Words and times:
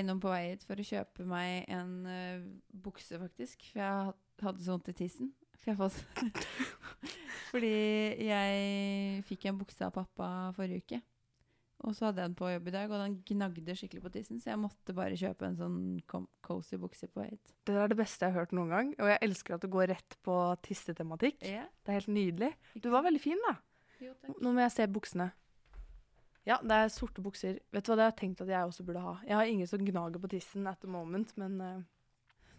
Innom 0.00 0.20
på 0.20 0.30
vei 0.32 0.46
hit 0.48 0.62
for 0.64 0.80
å 0.80 0.84
kjøpe 0.86 1.26
meg 1.28 1.66
en 1.68 1.90
uh, 2.08 2.40
bukse, 2.72 3.18
faktisk. 3.20 3.68
For 3.68 3.82
jeg 3.82 4.14
hadde 4.40 4.64
så 4.64 4.72
vondt 4.72 4.88
i 4.90 4.96
tissen. 4.96 5.28
Fått 5.64 6.00
Fordi 7.50 7.70
jeg 8.22 9.22
fikk 9.26 9.48
en 9.50 9.58
bukse 9.58 9.82
av 9.86 9.94
pappa 9.94 10.28
forrige 10.56 10.84
uke. 10.84 11.00
Og 11.80 11.94
så 11.96 12.06
hadde 12.06 12.20
jeg 12.20 12.30
den 12.30 12.36
på 12.36 12.48
jobb 12.50 12.68
i 12.68 12.72
dag, 12.74 12.92
og 12.92 13.00
den 13.00 13.14
gnagde 13.26 13.74
skikkelig 13.78 14.02
på 14.04 14.12
tissen. 14.12 14.40
Så 14.40 14.50
jeg 14.50 14.60
måtte 14.60 14.94
bare 14.96 15.16
kjøpe 15.16 15.48
en 15.48 15.56
sånn 15.56 15.78
cozy 16.44 16.76
bukse 16.80 17.08
på 17.08 17.24
Aid. 17.24 17.52
Det 17.66 17.76
er 17.80 17.88
det 17.90 17.96
beste 17.98 18.26
jeg 18.26 18.34
har 18.34 18.44
hørt 18.44 18.54
noen 18.56 18.74
gang. 18.74 18.90
Og 19.00 19.08
jeg 19.08 19.22
elsker 19.24 19.56
at 19.56 19.64
du 19.64 19.70
går 19.72 19.88
rett 19.94 20.16
på 20.26 20.36
tissetematikk. 20.66 21.40
Yeah. 21.40 21.70
Det 21.80 21.92
er 21.92 22.00
helt 22.02 22.12
nydelig. 22.12 22.50
Du 22.76 22.90
var 22.92 23.06
veldig 23.08 23.22
fin, 23.22 23.40
da. 23.48 23.54
jo. 24.04 24.12
Nå 24.36 24.52
må 24.52 24.66
jeg 24.66 24.74
se 24.76 24.88
buksene. 24.92 25.30
Ja, 26.48 26.58
det 26.64 26.76
er 26.76 26.92
sorte 26.92 27.24
bukser. 27.24 27.58
Vet 27.72 27.86
du 27.86 27.92
hva, 27.92 27.96
det 27.96 28.04
har 28.04 28.12
jeg 28.12 28.20
tenkt 28.20 28.44
at 28.44 28.52
jeg 28.52 28.68
også 28.68 28.84
burde 28.84 29.04
ha. 29.04 29.16
Jeg 29.24 29.36
har 29.38 29.48
ingen 29.48 29.68
som 29.70 29.84
gnager 29.84 30.20
på 30.20 30.30
tissen 30.32 30.68
at 30.68 30.80
the 30.84 30.90
moment, 30.90 31.32
men 31.40 31.56
eh, 31.64 31.82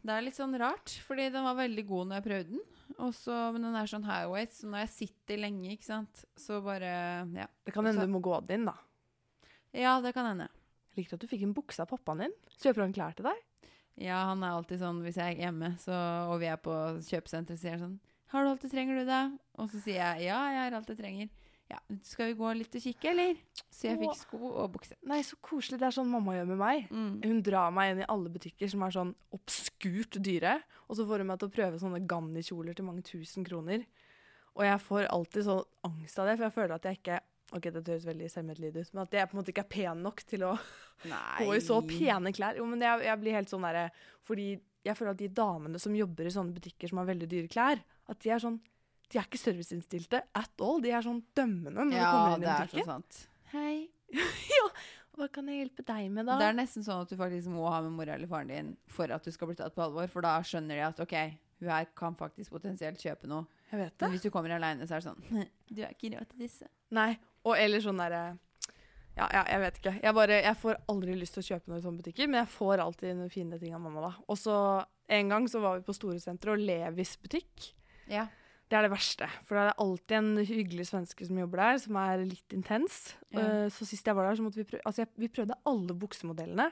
Det 0.02 0.14
er 0.14 0.24
litt 0.26 0.38
sånn 0.38 0.56
rart, 0.58 0.96
fordi 1.06 1.28
den 1.34 1.46
var 1.46 1.58
veldig 1.60 1.84
god 1.90 2.10
når 2.10 2.18
jeg 2.18 2.26
prøvde 2.26 2.56
den. 2.56 2.64
Også, 3.02 3.36
men 3.54 3.68
den 3.68 3.78
er 3.78 3.90
sånn 3.90 4.08
highways, 4.08 4.56
så 4.60 4.70
når 4.70 4.84
jeg 4.86 4.94
sitter 4.96 5.42
lenge, 5.42 5.76
ikke 5.76 5.88
sant, 5.88 6.24
så 6.38 6.60
bare 6.66 6.90
Ja, 7.38 7.48
det 7.66 7.74
kan 7.76 7.86
hende 7.88 8.08
du 8.08 8.14
må 8.14 8.22
gå 8.24 8.34
din, 8.50 8.66
da. 8.68 8.76
ja 9.78 10.00
det 10.04 10.14
kan 10.18 10.28
hende. 10.32 10.50
Jeg 10.92 11.04
likte 11.04 11.18
at 11.18 11.24
du 11.24 11.30
fikk 11.30 11.46
en 11.48 11.56
bukse 11.56 11.82
av 11.84 11.90
pappaen 11.94 12.26
din. 12.26 12.38
Kjøper 12.58 12.84
han 12.84 12.96
klær 12.96 13.16
til 13.18 13.30
deg? 13.30 13.46
Ja, 14.02 14.24
han 14.32 14.42
er 14.44 14.56
alltid 14.56 14.82
sånn 14.82 15.04
hvis 15.06 15.20
jeg 15.20 15.36
er 15.36 15.46
hjemme 15.46 15.76
så, 15.80 15.96
og 16.32 16.40
vi 16.42 16.50
er 16.50 16.60
på 16.62 16.74
kjøpesenteret, 17.06 17.62
sier 17.62 17.78
han 17.78 17.84
sånn 17.86 18.00
'Har 18.32 18.46
du 18.46 18.50
alt 18.50 18.62
du 18.64 18.70
trenger, 18.72 18.96
du, 18.96 19.06
da?' 19.06 19.38
Og 19.60 19.70
så 19.70 19.82
sier 19.84 20.00
jeg 20.00 20.28
'Ja, 20.32 20.40
jeg 20.50 20.72
har 20.72 20.78
alt 20.78 20.88
jeg 20.88 20.98
trenger'. 20.98 21.30
Ja, 21.72 21.80
skal 22.04 22.32
vi 22.32 22.38
gå 22.42 22.52
litt 22.58 22.76
og 22.76 22.84
kikke, 22.84 23.14
eller? 23.14 23.38
Så 23.72 23.88
jeg 23.88 24.00
fikk 24.02 24.18
sko 24.20 24.40
og 24.50 24.74
bukse. 24.74 24.98
Nei, 25.08 25.22
så 25.24 25.38
koselig. 25.44 25.80
Det 25.80 25.88
er 25.88 25.96
sånn 25.96 26.10
mamma 26.12 26.36
gjør 26.36 26.50
med 26.50 26.60
meg. 26.60 26.92
Mm. 26.92 27.12
Hun 27.24 27.42
drar 27.48 27.72
meg 27.76 27.94
inn 27.94 28.02
i 28.04 28.10
alle 28.12 28.32
butikker 28.34 28.72
som 28.72 28.84
er 28.84 28.96
sånn 28.96 29.14
obskurt 29.38 30.20
dyre, 30.20 30.58
og 30.90 31.00
så 31.00 31.06
får 31.08 31.24
hun 31.24 31.32
meg 31.32 31.40
til 31.40 31.52
å 31.52 31.56
prøve 31.56 31.80
sånne 31.80 32.02
Ganni-kjoler 32.12 32.76
til 32.76 32.88
mange 32.90 33.06
tusen 33.08 33.48
kroner. 33.48 33.86
Og 34.58 34.66
jeg 34.68 34.82
får 34.84 35.08
alltid 35.14 35.48
sånn 35.48 35.62
angst 35.88 36.20
av 36.20 36.28
det, 36.28 36.36
for 36.36 36.50
jeg 36.50 36.58
føler 36.58 36.76
at 36.78 36.90
jeg 36.90 37.02
ikke 37.02 37.22
Ok, 37.52 37.66
det 37.68 37.82
høres 37.84 38.06
veldig 38.08 38.30
selvmedlidende 38.32 38.86
ut, 38.88 38.92
men 38.96 39.02
at 39.04 39.16
jeg 39.18 39.28
på 39.28 39.36
en 39.36 39.40
måte 39.42 39.52
ikke 39.52 39.64
er 39.66 39.72
pen 39.74 40.04
nok 40.06 40.22
til 40.24 40.46
å 40.48 40.52
Nei. 41.12 41.42
gå 41.42 41.50
i 41.52 41.64
så 41.64 41.82
pene 41.84 42.32
klær. 42.32 42.56
Jo, 42.56 42.64
men 42.64 42.80
jeg, 42.80 43.02
jeg 43.10 43.20
blir 43.20 43.36
helt 43.36 43.52
sånn 43.52 43.66
derre 43.68 43.90
Fordi 44.24 44.46
jeg 44.88 44.96
føler 44.96 45.12
at 45.12 45.20
de 45.20 45.28
damene 45.36 45.82
som 45.82 45.98
jobber 45.98 46.30
i 46.30 46.32
sånne 46.32 46.56
butikker 46.56 46.88
som 46.88 47.02
har 47.02 47.10
veldig 47.10 47.28
dyre 47.28 47.52
klær, 47.52 47.82
at 48.08 48.24
de 48.24 48.32
er 48.32 48.40
sånn 48.42 48.56
De 49.12 49.20
er 49.20 49.28
ikke 49.28 49.42
serviceinnstilte 49.42 50.24
at 50.38 50.64
all. 50.64 50.82
De 50.84 50.92
er 50.94 51.04
sånn 51.06 51.22
dømmende 51.38 51.84
når 51.84 51.92
du 51.92 52.00
kommer 52.00 52.36
inn 52.38 52.46
i 52.46 52.48
butikken. 52.48 52.48
Ja, 52.48 52.58
det 52.64 52.80
er 52.80 52.86
så 52.86 52.88
sant. 52.88 53.22
Hei. 53.52 53.76
ja, 54.56 54.66
Hva 55.20 55.28
kan 55.36 55.50
jeg 55.52 55.66
hjelpe 55.66 55.86
deg 55.88 56.12
med, 56.12 56.28
da? 56.30 56.38
Det 56.40 56.50
er 56.50 56.58
nesten 56.58 56.86
sånn 56.86 57.04
at 57.04 57.12
du 57.12 57.18
faktisk 57.20 57.52
må 57.52 57.66
ha 57.72 57.82
med 57.84 57.96
mora 57.96 58.16
eller 58.16 58.32
faren 58.32 58.52
din 58.52 58.70
for 58.92 59.12
at 59.12 59.26
du 59.28 59.32
skal 59.36 59.52
bli 59.52 59.58
tatt 59.60 59.76
på 59.76 59.84
alvor, 59.84 60.08
for 60.12 60.24
da 60.24 60.38
skjønner 60.48 60.80
de 60.80 60.86
at 60.88 61.02
OK, 61.04 61.18
hun 61.62 61.74
her 61.74 61.90
kan 61.98 62.16
faktisk 62.18 62.56
potensielt 62.56 63.04
kjøpe 63.04 63.30
noe. 63.30 63.46
Jeg 63.72 63.84
vet 63.84 63.92
det. 63.94 64.06
Men 64.06 64.16
hvis 64.16 64.24
du 64.24 64.32
kommer 64.34 64.56
aleine, 64.56 64.88
så 64.88 64.98
er 64.98 65.04
det 65.04 65.12
sånn 65.12 65.50
Du 65.76 65.84
er 65.84 65.92
ikke 65.92 66.14
råd 66.16 66.32
til 66.32 66.48
disse. 66.48 66.72
Nei. 66.96 67.12
Og 67.48 67.56
eller 67.60 67.84
sånn 67.84 68.00
derre 68.00 68.24
ja, 69.12 69.26
ja, 69.28 69.42
jeg 69.44 69.60
vet 69.60 69.78
ikke. 69.82 69.92
Jeg, 70.00 70.16
bare, 70.16 70.36
jeg 70.40 70.58
får 70.62 70.78
aldri 70.92 71.16
lyst 71.20 71.36
til 71.36 71.44
å 71.44 71.48
kjøpe 71.50 71.68
noe 71.68 71.82
i 71.82 71.84
sånne 71.84 72.00
butikker, 72.00 72.30
men 72.32 72.40
jeg 72.40 72.52
får 72.54 72.80
alltid 72.80 73.18
noen 73.20 73.34
fine 73.34 73.58
ting 73.60 73.74
av 73.76 73.82
mamma. 73.84 74.06
da. 74.06 74.12
Og 74.32 74.40
så 74.40 74.56
en 75.12 75.34
gang 75.34 75.48
så 75.52 75.60
var 75.60 75.76
vi 75.78 75.84
på 75.84 75.96
Storesenteret 75.98 76.56
og 76.56 76.64
Levis 76.64 77.18
butikk. 77.20 77.74
Ja. 78.08 78.30
Det 78.72 78.78
er 78.80 78.86
det 78.88 78.94
verste. 78.94 79.28
For 79.44 79.58
det 79.58 79.64
er 79.66 79.82
alltid 79.84 80.14
en 80.16 80.46
hyggelig 80.48 80.86
svenske 80.88 81.26
som 81.28 81.40
jobber 81.42 81.60
der, 81.60 81.80
som 81.84 81.98
er 82.00 82.22
litt 82.24 82.54
intens. 82.56 83.02
Ja. 83.36 83.44
Uh, 83.44 83.66
så 83.74 83.88
sist 83.88 84.08
jeg 84.08 84.16
var 84.16 84.30
der, 84.30 84.38
så 84.40 84.46
måtte 84.46 84.62
vi 84.62 84.68
prøve 84.70 84.86
Altså, 84.88 85.04
jeg, 85.04 85.12
vi 85.20 85.32
prøvde 85.34 85.58
alle 85.68 85.98
buksemodellene, 86.00 86.70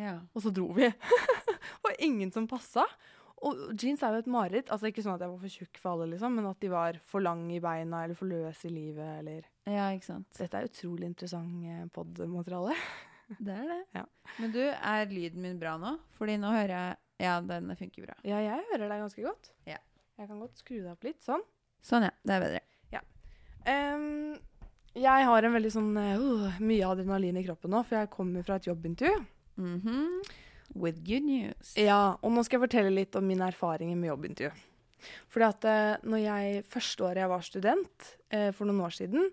ja. 0.00 0.14
og 0.32 0.46
så 0.46 0.52
dro 0.54 0.70
vi. 0.76 0.88
og 1.84 2.00
ingen 2.08 2.32
som 2.32 2.48
passa. 2.48 2.86
Og 3.44 3.60
jeans 3.76 4.00
er 4.00 4.16
jo 4.16 4.24
et 4.24 4.32
mareritt. 4.32 4.72
Altså 4.72 4.88
ikke 4.88 5.04
sånn 5.04 5.18
at 5.18 5.26
jeg 5.26 5.34
var 5.34 5.44
for 5.44 5.58
tjukk 5.58 5.80
for 5.82 5.92
alle, 5.92 6.08
liksom, 6.14 6.38
men 6.40 6.48
at 6.48 6.64
de 6.64 6.72
var 6.72 7.00
for 7.04 7.24
lange 7.24 7.52
i 7.52 7.62
beina 7.62 8.04
eller 8.06 8.16
for 8.16 8.30
løse 8.30 8.70
i 8.70 8.72
livet, 8.72 9.18
eller 9.20 9.44
Ja, 9.68 9.90
ikke 9.92 10.08
sant. 10.08 10.30
Dette 10.38 10.60
er 10.60 10.70
utrolig 10.70 11.10
interessant 11.12 11.92
pod-materiale. 11.92 12.76
Det 13.44 13.52
er 13.52 13.64
det. 13.68 13.82
Ja. 13.96 14.02
Men 14.36 14.52
du, 14.52 14.60
er 14.60 15.08
lyden 15.08 15.40
min 15.40 15.56
bra 15.60 15.78
nå? 15.80 15.94
Fordi 16.16 16.36
nå 16.40 16.50
hører 16.52 16.74
jeg 16.74 17.24
Ja, 17.24 17.38
den 17.40 17.72
funker 17.78 18.04
bra. 18.04 18.16
Ja, 18.26 18.40
jeg 18.44 18.64
hører 18.72 18.88
deg 18.90 19.00
ganske 19.00 19.24
godt. 19.24 19.52
Ja. 19.68 19.78
Jeg 20.18 20.30
kan 20.30 20.38
godt 20.38 20.60
skru 20.60 20.78
deg 20.78 20.92
opp 20.92 21.04
litt, 21.04 21.20
sånn. 21.24 21.42
Sånn, 21.84 22.06
ja. 22.06 22.14
Det 22.22 22.36
er 22.36 22.46
bedre. 22.46 22.62
Em, 23.64 24.36
jeg 24.94 25.26
har 25.28 25.46
en 25.46 25.54
veldig 25.56 25.72
sånn 25.72 25.94
eh, 25.96 26.20
uh, 26.20 26.58
mye 26.62 26.88
adrenalin 26.90 27.40
i 27.40 27.44
kroppen 27.46 27.72
nå, 27.72 27.80
for 27.86 27.98
jeg 27.98 28.12
kommer 28.12 28.44
fra 28.46 28.58
et 28.60 28.68
jobbintervju. 28.68 29.24
Mhm. 29.60 30.02
With 30.74 31.04
good 31.06 31.22
news. 31.22 31.74
Ja, 31.78 32.16
og 32.18 32.32
nå 32.34 32.42
skal 32.42 32.58
jeg 32.58 32.64
fortelle 32.64 32.92
litt 32.92 33.14
om 33.14 33.26
mine 33.28 33.46
erfaringer 33.46 33.98
med 33.98 34.10
jobbintervju. 34.10 34.52
Fordi 35.32 35.46
at 35.46 35.66
uh, 35.68 36.06
når 36.08 36.22
jeg 36.24 36.62
første 36.72 37.06
året 37.06 37.22
jeg 37.22 37.32
var 37.32 37.44
student, 37.46 38.08
uh, 38.34 38.50
for 38.56 38.68
noen 38.68 38.84
år 38.86 38.96
siden, 38.96 39.28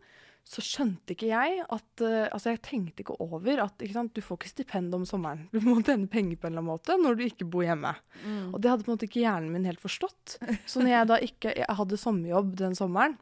så 0.48 0.64
skjønte 0.66 1.14
ikke 1.14 1.30
jeg 1.30 1.62
at 1.64 2.04
eh, 2.04 2.28
Altså, 2.32 2.52
jeg 2.52 2.62
tenkte 2.66 3.04
ikke 3.04 3.18
over 3.24 3.62
at 3.64 3.84
ikke 3.84 3.96
sant, 3.96 4.14
du 4.16 4.24
får 4.26 4.40
ikke 4.40 4.52
stipend 4.52 4.96
om 4.98 5.06
sommeren. 5.08 5.46
Du 5.54 5.62
må 5.64 5.78
tjene 5.86 6.10
penger 6.12 6.40
på 6.40 6.48
en 6.50 6.56
eller 6.56 6.64
annen 6.64 6.72
måte 6.74 6.98
når 7.00 7.18
du 7.18 7.26
ikke 7.28 7.48
bor 7.54 7.66
hjemme. 7.66 7.94
Mm. 8.24 8.48
Og 8.52 8.58
det 8.62 8.72
hadde 8.72 8.86
på 8.86 8.92
en 8.92 8.96
måte 8.98 9.08
ikke 9.08 9.24
hjernen 9.24 9.52
min 9.54 9.68
helt 9.70 9.84
forstått. 9.84 10.40
Så 10.70 10.82
når 10.82 10.94
jeg 10.96 11.12
da 11.12 11.20
ikke 11.24 11.54
jeg 11.62 11.78
hadde 11.82 12.00
sommerjobb 12.02 12.56
den 12.60 12.78
sommeren, 12.78 13.20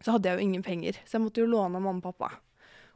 så 0.00 0.14
hadde 0.14 0.30
jeg 0.30 0.38
jo 0.38 0.46
ingen 0.46 0.64
penger. 0.64 1.00
Så 1.04 1.18
jeg 1.18 1.26
måtte 1.26 1.42
jo 1.42 1.50
låne 1.50 1.76
av 1.76 1.84
mamma 1.84 2.00
og 2.00 2.06
pappa. 2.06 2.32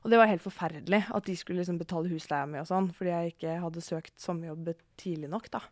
Og 0.05 0.13
det 0.13 0.21
var 0.21 0.29
helt 0.29 0.45
forferdelig 0.45 1.01
at 1.17 1.29
de 1.29 1.37
skulle 1.37 1.63
liksom 1.63 1.79
betale 1.81 2.11
husleia 2.13 2.45
mi 2.49 2.61
og 2.61 2.69
sånn, 2.69 2.91
fordi 2.93 3.13
jeg 3.13 3.35
ikke 3.35 3.57
hadde 3.63 3.85
søkt 3.85 4.15
sommerjobb 4.21 4.75
tidlig 5.01 5.31
nok, 5.33 5.49
da. 5.53 5.63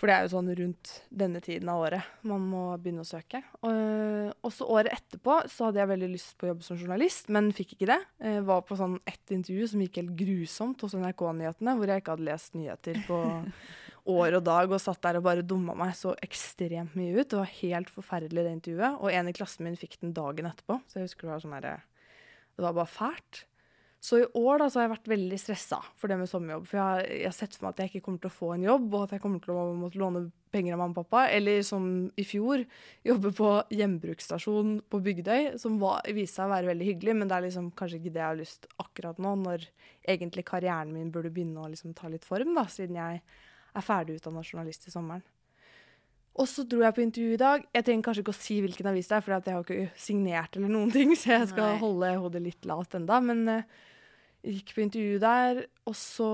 For 0.00 0.08
det 0.08 0.14
er 0.16 0.24
jo 0.24 0.30
sånn 0.32 0.46
rundt 0.56 0.90
denne 1.12 1.42
tiden 1.44 1.68
av 1.68 1.82
året 1.82 2.12
man 2.24 2.44
må 2.48 2.62
begynne 2.80 3.02
å 3.04 3.08
søke. 3.08 3.42
Og 3.68 4.46
også 4.48 4.68
året 4.72 4.94
etterpå 4.96 5.34
så 5.52 5.66
hadde 5.66 5.82
jeg 5.82 5.90
veldig 5.90 6.08
lyst 6.14 6.38
på 6.40 6.46
å 6.46 6.50
jobbe 6.54 6.64
som 6.64 6.78
journalist, 6.80 7.28
men 7.28 7.50
fikk 7.52 7.74
ikke 7.76 7.90
det. 7.90 7.98
Jeg 8.24 8.46
var 8.48 8.64
på 8.64 8.78
sånn 8.80 8.96
ett 9.04 9.34
intervju 9.36 9.68
som 9.68 9.82
gikk 9.84 9.98
helt 10.00 10.14
grusomt 10.16 10.86
hos 10.86 10.96
NRK-nyhetene, 10.96 11.76
hvor 11.76 11.92
jeg 11.92 12.00
ikke 12.00 12.16
hadde 12.16 12.28
lest 12.30 12.56
nyheter 12.56 13.02
på 13.04 13.20
år 14.16 14.38
og 14.38 14.46
dag, 14.48 14.72
og 14.72 14.80
satt 14.80 15.02
der 15.04 15.20
og 15.20 15.26
bare 15.28 15.44
dumma 15.44 15.76
meg 15.76 15.92
så 15.98 16.14
ekstremt 16.24 16.96
mye 16.96 17.12
ut. 17.18 17.28
Det 17.28 17.42
var 17.42 17.54
helt 17.58 17.92
forferdelig, 17.92 18.46
det 18.46 18.56
intervjuet. 18.56 18.96
Og 19.04 19.12
en 19.12 19.28
i 19.28 19.36
klassen 19.36 19.68
min 19.68 19.76
fikk 19.80 20.00
den 20.00 20.16
dagen 20.16 20.48
etterpå, 20.48 20.80
så 20.88 21.02
jeg 21.02 21.10
husker 21.10 21.28
det 21.28 21.34
var 21.34 21.44
sånn 21.44 21.56
herre 21.58 21.76
Det 22.56 22.64
var 22.64 22.80
bare 22.80 22.94
fælt. 22.96 23.44
Så 24.00 24.16
i 24.16 24.26
år 24.34 24.62
da, 24.62 24.66
så 24.70 24.80
har 24.80 24.86
jeg 24.86 24.94
vært 24.94 25.08
veldig 25.12 25.36
stressa 25.36 25.78
for 26.00 26.08
det 26.08 26.16
med 26.16 26.28
sommerjobb. 26.30 26.62
For 26.70 26.78
jeg 26.78 26.84
har, 26.86 27.00
jeg 27.04 27.26
har 27.28 27.34
sett 27.36 27.56
for 27.56 27.66
meg 27.66 27.74
at 27.74 27.80
jeg 27.82 27.90
ikke 27.90 28.04
kommer 28.06 28.22
til 28.22 28.30
å 28.30 28.36
få 28.38 28.52
en 28.54 28.62
jobb, 28.64 28.86
og 28.94 29.02
at 29.04 29.10
jeg 29.12 29.20
kommer 29.20 29.42
til 29.44 29.52
å 29.52 29.64
måtte 29.76 30.00
låne 30.00 30.22
penger 30.54 30.74
av 30.74 30.80
mamma 30.80 30.94
og 30.94 31.02
pappa. 31.02 31.26
Eller 31.36 31.60
som 31.68 31.84
i 32.16 32.24
fjor, 32.24 32.64
jobbe 33.04 33.32
på 33.36 33.50
gjenbruksstasjon 33.76 34.70
på 34.88 35.00
Bygdøy, 35.04 35.50
som 35.60 35.76
var, 35.82 36.00
viste 36.16 36.40
seg 36.40 36.48
å 36.48 36.54
være 36.54 36.70
veldig 36.70 36.88
hyggelig, 36.88 37.16
men 37.20 37.28
det 37.28 37.36
er 37.36 37.46
liksom 37.50 37.68
kanskje 37.76 38.00
ikke 38.00 38.14
det 38.14 38.22
jeg 38.22 38.28
har 38.30 38.40
lyst 38.40 38.70
akkurat 38.80 39.20
nå, 39.20 39.34
når 39.42 39.68
egentlig 40.08 40.46
karrieren 40.48 40.96
min 40.96 41.12
burde 41.12 41.34
begynne 41.34 41.60
å 41.60 41.68
liksom 41.68 41.92
ta 41.98 42.08
litt 42.08 42.24
form, 42.24 42.56
da, 42.56 42.64
siden 42.72 42.96
jeg 42.96 43.20
er 43.20 43.84
ferdig 43.84 44.16
utdanna 44.16 44.46
journalist 44.46 44.88
i 44.88 44.94
sommeren. 44.96 45.26
Og 46.40 46.46
så 46.48 46.64
dro 46.64 46.80
jeg 46.80 46.94
på 46.96 47.02
intervju 47.02 47.34
i 47.34 47.40
dag. 47.40 47.64
Jeg 47.74 47.84
trenger 47.84 48.04
kanskje 48.06 48.22
ikke 48.22 48.32
å 48.32 48.40
si 48.40 48.56
hvilken 48.64 48.88
avis 48.88 49.08
det 49.10 49.16
er, 49.18 49.22
for 49.26 49.34
jeg 49.34 49.52
har 49.52 49.64
ikke 49.66 50.00
signert 50.00 50.56
eller 50.56 50.72
noen 50.72 50.92
ting, 50.94 51.12
så 51.18 51.34
jeg 51.34 51.52
skal 51.52 51.74
Nei. 51.74 51.80
holde 51.82 52.12
hodet 52.22 52.44
litt 52.44 52.68
lavt 52.70 52.96
enda. 52.96 53.18
Men 53.24 53.42
jeg 53.50 53.64
gikk 54.46 54.74
på 54.76 54.84
intervju 54.84 55.20
der, 55.22 55.64
og 55.88 55.96
så 55.98 56.30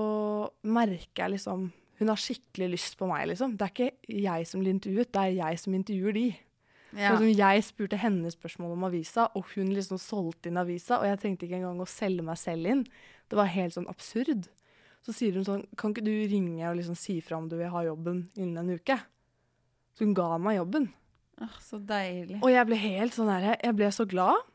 merker 0.63 1.25
jeg 1.25 1.37
liksom 1.37 1.71
Hun 1.97 2.11
har 2.11 2.19
skikkelig 2.21 2.67
lyst 2.75 2.93
på 2.99 3.07
meg, 3.09 3.23
liksom. 3.31 3.55
Det 3.57 3.65
er 3.65 3.71
ikke 3.73 4.19
jeg 4.21 4.45
som 4.45 4.61
blir 4.61 4.75
intervjuet, 4.75 5.09
det 5.09 5.21
er 5.23 5.31
jeg 5.39 5.59
som 5.63 5.73
intervjuer 5.73 6.13
de. 6.13 6.27
Ja. 6.93 7.15
Liksom 7.15 7.31
jeg 7.33 7.63
spurte 7.65 7.97
henne 7.97 8.29
spørsmål 8.29 8.75
om 8.75 8.85
avisa, 8.85 9.25
og 9.33 9.47
hun 9.55 9.71
liksom 9.73 9.97
solgte 9.97 10.51
inn 10.51 10.59
avisa, 10.61 10.99
og 11.01 11.07
jeg 11.09 11.19
trengte 11.23 11.47
ikke 11.47 11.57
engang 11.57 11.81
å 11.81 11.89
selge 11.89 12.21
meg 12.27 12.37
selv 12.37 12.69
inn. 12.69 12.83
Det 13.25 13.39
var 13.39 13.49
helt 13.49 13.73
sånn 13.73 13.89
absurd. 13.89 14.45
Så 15.01 15.15
sier 15.15 15.37
hun 15.37 15.45
sånn 15.47 15.65
Kan 15.79 15.93
ikke 15.93 16.05
du 16.05 16.13
ringe 16.27 16.67
og 16.67 16.77
liksom 16.79 16.97
si 16.99 17.17
fra 17.23 17.37
om 17.39 17.47
du 17.49 17.55
vil 17.59 17.71
ha 17.71 17.83
jobben 17.85 18.27
innen 18.37 18.61
en 18.61 18.77
uke? 18.77 18.97
Så 19.95 20.05
hun 20.05 20.13
ga 20.17 20.35
meg 20.41 20.59
jobben. 20.59 20.91
Åh, 21.41 21.57
så 21.61 21.79
deilig. 21.81 22.39
Og 22.41 22.51
jeg 22.53 22.69
ble 22.69 22.77
helt 22.81 23.17
sånn 23.17 23.31
her 23.31 23.55
jeg 23.55 23.77
ble 23.77 23.89
så 23.93 24.05
glad. 24.09 24.45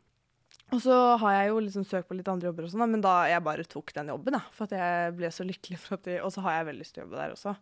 Og 0.72 0.80
så 0.80 0.96
har 1.20 1.34
jeg 1.36 1.50
jo 1.50 1.60
liksom 1.60 1.84
søkt 1.84 2.08
på 2.08 2.16
litt 2.16 2.28
andre 2.32 2.48
jobber 2.48 2.64
og 2.64 2.72
sånn, 2.72 2.86
men 2.88 3.04
da 3.04 3.26
jeg 3.28 3.44
bare 3.44 3.68
tok 3.68 3.92
den 3.92 4.08
jobben, 4.08 4.38
da. 4.38 4.40
For 4.56 4.64
at 4.64 4.76
jeg 4.78 5.14
ble 5.18 5.28
så 5.34 5.44
lykkelig 5.44 5.80
de, 6.06 6.18
Og 6.24 6.32
så 6.32 6.44
har 6.46 6.58
jeg 6.58 6.68
veldig 6.70 6.84
lyst 6.84 6.96
til 6.96 7.02
å 7.02 7.06
jobbe 7.06 7.20
der 7.20 7.34
også. 7.36 7.54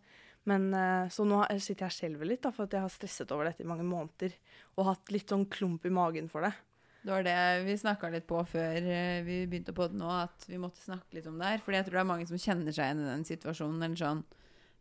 Men 0.49 0.71
eh, 0.73 1.09
Så 1.13 1.27
nå 1.27 1.43
sitter 1.59 1.91
jeg 1.91 2.15
og 2.17 2.27
litt, 2.29 2.43
da, 2.47 2.53
for 2.55 2.69
at 2.69 2.77
jeg 2.77 2.85
har 2.87 2.93
stresset 2.93 3.33
over 3.35 3.51
dette 3.51 3.65
i 3.65 3.69
mange 3.69 3.87
måneder. 3.87 4.37
Og 4.79 4.87
hatt 4.93 5.11
litt 5.11 5.33
sånn 5.33 5.49
klump 5.51 5.85
i 5.87 5.93
magen 5.93 6.31
for 6.31 6.47
det. 6.47 6.55
Det 7.01 7.13
var 7.15 7.25
det 7.25 7.37
vi 7.65 7.75
snakka 7.81 8.11
litt 8.13 8.27
på 8.29 8.39
før 8.45 8.77
eh, 8.79 9.23
vi 9.25 9.43
begynte 9.49 9.75
på 9.75 9.89
det 9.89 9.97
nå, 9.99 10.09
at 10.29 10.45
vi 10.47 10.61
måtte 10.61 10.83
snakke 10.85 11.17
litt 11.17 11.27
om 11.27 11.39
det 11.41 11.55
her. 11.55 11.65
Fordi 11.65 11.81
jeg 11.81 11.89
tror 11.89 11.99
det 11.99 12.03
er 12.05 12.13
mange 12.13 12.29
som 12.29 12.41
kjenner 12.41 12.77
seg 12.77 12.87
igjen 12.87 13.03
i 13.03 13.11
den 13.11 13.27
situasjonen. 13.27 13.83
Eller 13.89 14.01
sånn, 14.01 14.23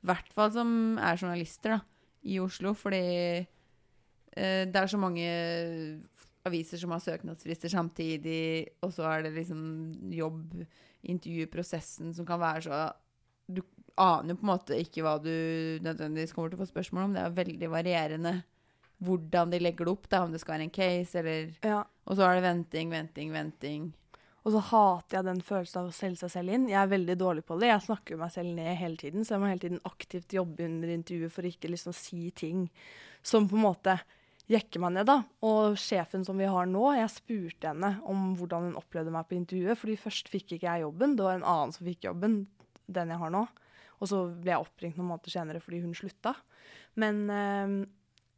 I 0.04 0.12
hvert 0.12 0.34
fall 0.36 0.54
som 0.54 0.72
er 1.02 1.18
journalister 1.18 1.80
da, 1.80 1.82
i 2.30 2.38
Oslo. 2.44 2.76
Fordi 2.78 3.04
eh, 3.42 4.64
det 4.70 4.76
er 4.76 4.92
så 4.92 5.02
mange 5.02 5.30
aviser 6.50 6.82
som 6.82 6.94
har 6.96 7.04
søknadsfrister 7.04 7.72
samtidig, 7.72 8.42
og 8.86 8.94
så 8.96 9.08
er 9.10 9.26
det 9.26 9.36
liksom 9.38 9.62
jobb, 10.14 10.60
intervjuprosessen 11.10 12.12
som 12.16 12.28
kan 12.28 12.42
være 12.42 12.66
så 12.68 12.80
Du 13.50 13.64
aner 14.00 14.36
på 14.38 14.46
en 14.46 14.52
måte 14.52 14.78
ikke 14.78 15.02
hva 15.04 15.18
du 15.20 15.32
nødvendigvis 15.84 16.36
kommer 16.36 16.52
til 16.52 16.60
å 16.60 16.64
få 16.64 16.70
spørsmål 16.70 17.08
om. 17.08 17.16
Det 17.16 17.24
er 17.24 17.38
veldig 17.40 17.70
varierende 17.72 18.34
hvordan 19.04 19.54
de 19.54 19.62
legger 19.62 19.88
det 19.88 19.94
opp, 19.94 20.10
da, 20.12 20.22
om 20.24 20.34
det 20.34 20.42
skal 20.42 20.58
være 20.58 20.68
en 20.68 20.76
case, 20.76 21.20
eller 21.20 21.56
Ja. 21.64 21.84
Og 22.06 22.18
så 22.18 22.26
er 22.26 22.36
det 22.36 22.44
venting, 22.44 22.92
venting, 22.92 23.32
venting. 23.32 23.94
Og 24.44 24.54
så 24.56 24.62
hater 24.70 25.18
jeg 25.18 25.28
den 25.28 25.42
følelsen 25.46 25.82
av 25.82 25.90
å 25.90 25.96
selge 25.96 26.22
seg 26.24 26.32
selv 26.34 26.54
inn. 26.56 26.70
Jeg 26.72 26.80
er 26.80 26.92
veldig 26.94 27.16
dårlig 27.20 27.44
på 27.46 27.60
det. 27.60 27.70
Jeg 27.70 27.86
snakker 27.86 28.18
meg 28.18 28.32
selv 28.34 28.56
ned 28.56 28.78
hele 28.80 28.98
tiden, 28.98 29.26
så 29.26 29.36
jeg 29.36 29.44
må 29.44 29.52
hele 29.52 29.64
tiden 29.66 29.84
aktivt 29.86 30.34
jobbe 30.34 30.66
under 30.66 30.94
intervjuet 30.94 31.34
for 31.36 31.48
ikke 31.50 31.72
liksom 31.74 31.96
si 31.96 32.32
ting 32.32 32.70
som 33.22 33.50
på 33.50 33.60
en 33.60 33.66
måte 33.68 34.00
jekker 34.50 34.82
meg 34.84 34.96
ned, 34.96 35.08
da. 35.10 35.20
Og 35.46 35.78
sjefen 35.80 36.26
som 36.26 36.40
vi 36.42 36.50
har 36.50 36.70
nå, 36.70 36.84
jeg 36.98 37.14
spurte 37.14 37.72
henne 37.72 37.96
om 38.10 38.34
hvordan 38.40 38.70
hun 38.70 38.80
opplevde 38.80 39.14
meg 39.14 39.30
på 39.30 39.38
intervjuet, 39.38 39.80
fordi 39.80 40.00
først 40.02 40.32
fikk 40.34 40.58
ikke 40.58 40.68
jeg 40.68 40.86
jobben, 40.88 41.16
det 41.18 41.28
var 41.28 41.38
en 41.38 41.48
annen 41.54 41.76
som 41.76 41.86
fikk 41.88 42.10
jobben, 42.10 42.42
den 42.90 43.14
jeg 43.14 43.22
har 43.22 43.34
nå. 43.36 43.46
Og 44.00 44.10
så 44.10 44.26
ble 44.32 44.56
jeg 44.56 44.64
oppringt 44.64 44.98
noen 44.98 45.12
måneder 45.12 45.34
senere 45.34 45.62
fordi 45.62 45.84
hun 45.84 45.96
slutta. 45.98 46.34
Men 47.00 47.26
eh, 47.30 47.80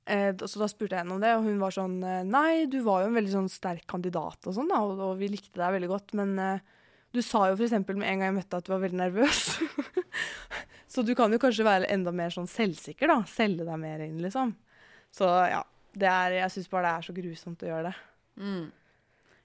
Eh, 0.05 0.33
så 0.35 0.59
da 0.59 0.67
spurte 0.69 0.95
jeg 0.95 1.03
henne 1.03 1.13
om 1.13 1.21
det, 1.21 1.31
og 1.37 1.45
hun 1.45 1.59
var 1.61 1.73
sånn 1.75 1.99
eh, 2.01 2.23
Nei, 2.25 2.65
du 2.71 2.79
var 2.83 3.03
jo 3.03 3.11
en 3.11 3.17
veldig 3.19 3.33
sånn 3.35 3.51
sterk 3.53 3.85
kandidat 3.89 4.47
og 4.49 4.55
sånn, 4.55 4.71
da, 4.71 4.79
og, 4.81 4.97
og 4.97 5.19
vi 5.19 5.29
likte 5.29 5.61
deg 5.61 5.75
veldig 5.77 5.89
godt, 5.91 6.15
men 6.17 6.33
eh, 6.41 6.63
du 7.13 7.21
sa 7.21 7.45
jo 7.51 7.57
f.eks. 7.57 7.75
med 7.85 8.07
en 8.07 8.23
gang 8.23 8.29
jeg 8.29 8.37
møtte 8.39 8.49
deg 8.55 8.63
at 8.63 8.67
du 8.67 8.73
var 8.73 8.81
veldig 8.81 8.99
nervøs. 9.03 9.43
så 10.93 11.03
du 11.05 11.13
kan 11.17 11.33
jo 11.33 11.39
kanskje 11.43 11.67
være 11.67 11.89
enda 11.93 12.13
mer 12.15 12.33
sånn 12.33 12.49
selvsikker, 12.49 13.11
da. 13.11 13.19
Selge 13.29 13.67
deg 13.67 13.81
mer 13.81 14.03
inn, 14.05 14.17
liksom. 14.23 14.55
Så 15.13 15.27
ja. 15.51 15.59
Det 15.93 16.07
er, 16.07 16.37
jeg 16.39 16.51
syns 16.53 16.69
bare 16.71 16.87
det 16.87 16.91
er 16.97 17.07
så 17.07 17.13
grusomt 17.17 17.63
å 17.65 17.67
gjøre 17.71 17.89
det. 17.89 17.95
Mm. 18.41 18.71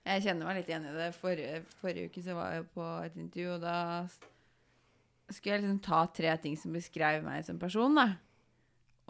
Jeg 0.07 0.23
kjenner 0.23 0.47
meg 0.47 0.61
litt 0.61 0.69
igjen 0.71 0.87
i 0.87 0.95
det. 0.95 1.09
Forrige, 1.19 1.63
forrige 1.81 2.11
uke 2.13 2.23
så 2.23 2.37
var 2.39 2.53
jeg 2.55 2.69
på 2.77 2.87
et 3.03 3.17
intervju, 3.19 3.49
og 3.57 3.65
da 3.65 3.79
skulle 5.35 5.57
jeg 5.57 5.65
liksom 5.65 5.81
ta 5.83 6.05
tre 6.15 6.37
ting 6.43 6.55
som 6.59 6.77
beskrev 6.77 7.25
meg 7.27 7.43
som 7.47 7.59
person, 7.59 7.97
da. 7.99 8.07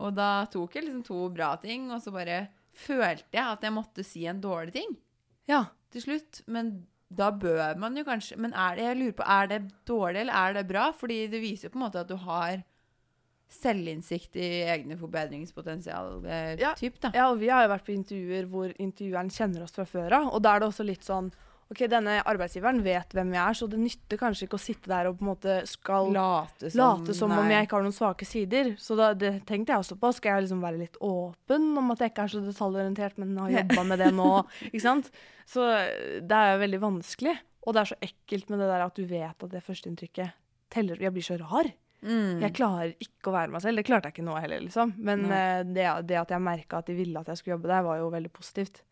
Og 0.00 0.14
da 0.16 0.30
tok 0.52 0.76
jeg 0.76 0.86
liksom 0.86 1.04
to 1.04 1.26
bra 1.32 1.50
ting, 1.60 1.90
og 1.92 2.00
så 2.04 2.12
bare 2.14 2.46
følte 2.76 3.36
jeg 3.36 3.44
at 3.56 3.62
jeg 3.64 3.72
måtte 3.76 4.04
si 4.04 4.26
en 4.28 4.40
dårlig 4.40 4.74
ting 4.76 4.96
Ja. 5.48 5.66
til 5.92 6.02
slutt. 6.04 6.42
Men 6.48 6.86
da 7.08 7.30
bør 7.30 7.76
man 7.78 7.96
jo 7.96 8.02
kanskje 8.04 8.36
Men 8.36 8.52
er 8.52 8.74
det, 8.76 8.82
jeg 8.84 8.96
lurer 8.98 9.12
på, 9.20 9.24
er 9.30 9.46
det 9.52 9.60
dårlig, 9.86 10.20
eller 10.24 10.34
er 10.34 10.52
det 10.58 10.66
bra? 10.68 10.90
Fordi 10.92 11.26
det 11.32 11.40
viser 11.40 11.68
jo 11.68 11.72
på 11.76 11.78
en 11.80 11.84
måte 11.86 12.00
at 12.00 12.08
du 12.08 12.16
har 12.16 12.64
selvinnsikt 13.52 14.36
i 14.36 14.46
egne 14.66 14.96
forbedringspotensial. 14.98 16.24
Eh, 16.26 16.54
Ja. 16.60 16.74
typ, 16.74 17.00
da. 17.00 17.10
Ja, 17.14 17.30
og 17.30 17.38
vi 17.38 17.48
har 17.48 17.66
jo 17.66 17.74
vært 17.74 17.86
på 17.86 17.94
intervjuer 17.94 18.48
hvor 18.50 18.72
intervjueren 18.78 19.30
kjenner 19.30 19.62
oss 19.62 19.72
fra 19.72 19.84
før 19.84 20.12
av. 20.12 20.34
Og 20.34 20.42
da 20.42 20.54
er 20.56 20.60
det 20.60 20.68
også 20.68 20.84
litt 20.86 21.04
sånn 21.04 21.30
OK, 21.68 21.80
denne 21.90 22.22
arbeidsgiveren 22.22 22.78
vet 22.84 23.10
hvem 23.10 23.32
jeg 23.34 23.42
er, 23.42 23.54
så 23.58 23.66
det 23.68 23.78
nytter 23.82 24.16
kanskje 24.20 24.46
ikke 24.46 24.54
å 24.54 24.62
sitte 24.62 24.86
der 24.86 25.08
og 25.08 25.16
på 25.18 25.24
en 25.24 25.30
måte 25.32 25.54
skal 25.66 26.12
Late 26.14 26.70
som, 26.70 26.78
late 26.78 27.14
som 27.18 27.32
om 27.34 27.48
jeg 27.50 27.66
ikke 27.66 27.74
har 27.74 27.82
noen 27.82 27.96
svake 27.96 28.24
sider. 28.28 28.76
Så 28.78 28.94
da, 28.94 29.08
det 29.18 29.44
tenkte 29.46 29.72
jeg 29.74 29.82
også 29.82 29.96
på. 29.98 30.12
Skal 30.14 30.36
jeg 30.36 30.44
liksom 30.46 30.62
være 30.62 30.78
litt 30.78 30.96
åpen 31.02 31.72
om 31.76 31.90
at 31.90 31.98
jeg 31.98 32.12
ikke 32.12 32.22
er 32.22 32.28
så 32.36 32.42
detaljorientert, 32.46 33.18
men 33.18 33.34
har 33.42 33.50
jobba 33.50 33.82
med 33.82 33.98
det 33.98 34.12
nå? 34.14 34.28
ikke 34.70 34.80
sant? 34.84 35.10
Så 35.44 35.66
eh, 35.74 36.20
det 36.22 36.38
er 36.38 36.52
jo 36.54 36.62
veldig 36.62 36.80
vanskelig. 36.86 37.34
Og 37.66 37.74
det 37.74 37.80
er 37.82 37.90
så 37.90 37.98
ekkelt 38.00 38.48
med 38.54 38.62
det 38.62 38.68
der 38.70 38.86
at 38.86 38.94
du 38.94 39.04
vet 39.10 39.42
at 39.42 39.50
det 39.50 39.64
førsteinntrykket 39.66 40.30
teller. 40.70 41.02
Jeg 41.02 41.12
blir 41.18 41.26
så 41.26 41.34
rar. 41.42 41.72
Mm. 42.06 42.38
Jeg 42.44 42.54
klarer 42.54 42.92
ikke 43.02 43.32
å 43.32 43.34
være 43.34 43.52
meg 43.52 43.64
selv. 43.64 43.80
Det 43.80 43.86
klarte 43.88 44.10
jeg 44.10 44.16
ikke 44.16 44.26
nå 44.28 44.36
heller, 44.38 44.62
liksom. 44.62 44.94
Men 45.02 45.26
eh, 45.26 45.62
det, 45.66 45.86
det 46.06 46.20
at 46.20 46.32
jeg 46.32 46.44
merka 46.46 46.80
at 46.80 46.90
de 46.90 46.94
ville 46.98 47.20
at 47.20 47.32
jeg 47.32 47.40
skulle 47.40 47.56
jobbe 47.56 47.72
der, 47.72 47.86
var 47.86 48.00
jo 48.00 48.12
veldig 48.14 48.32
positivt. 48.34 48.84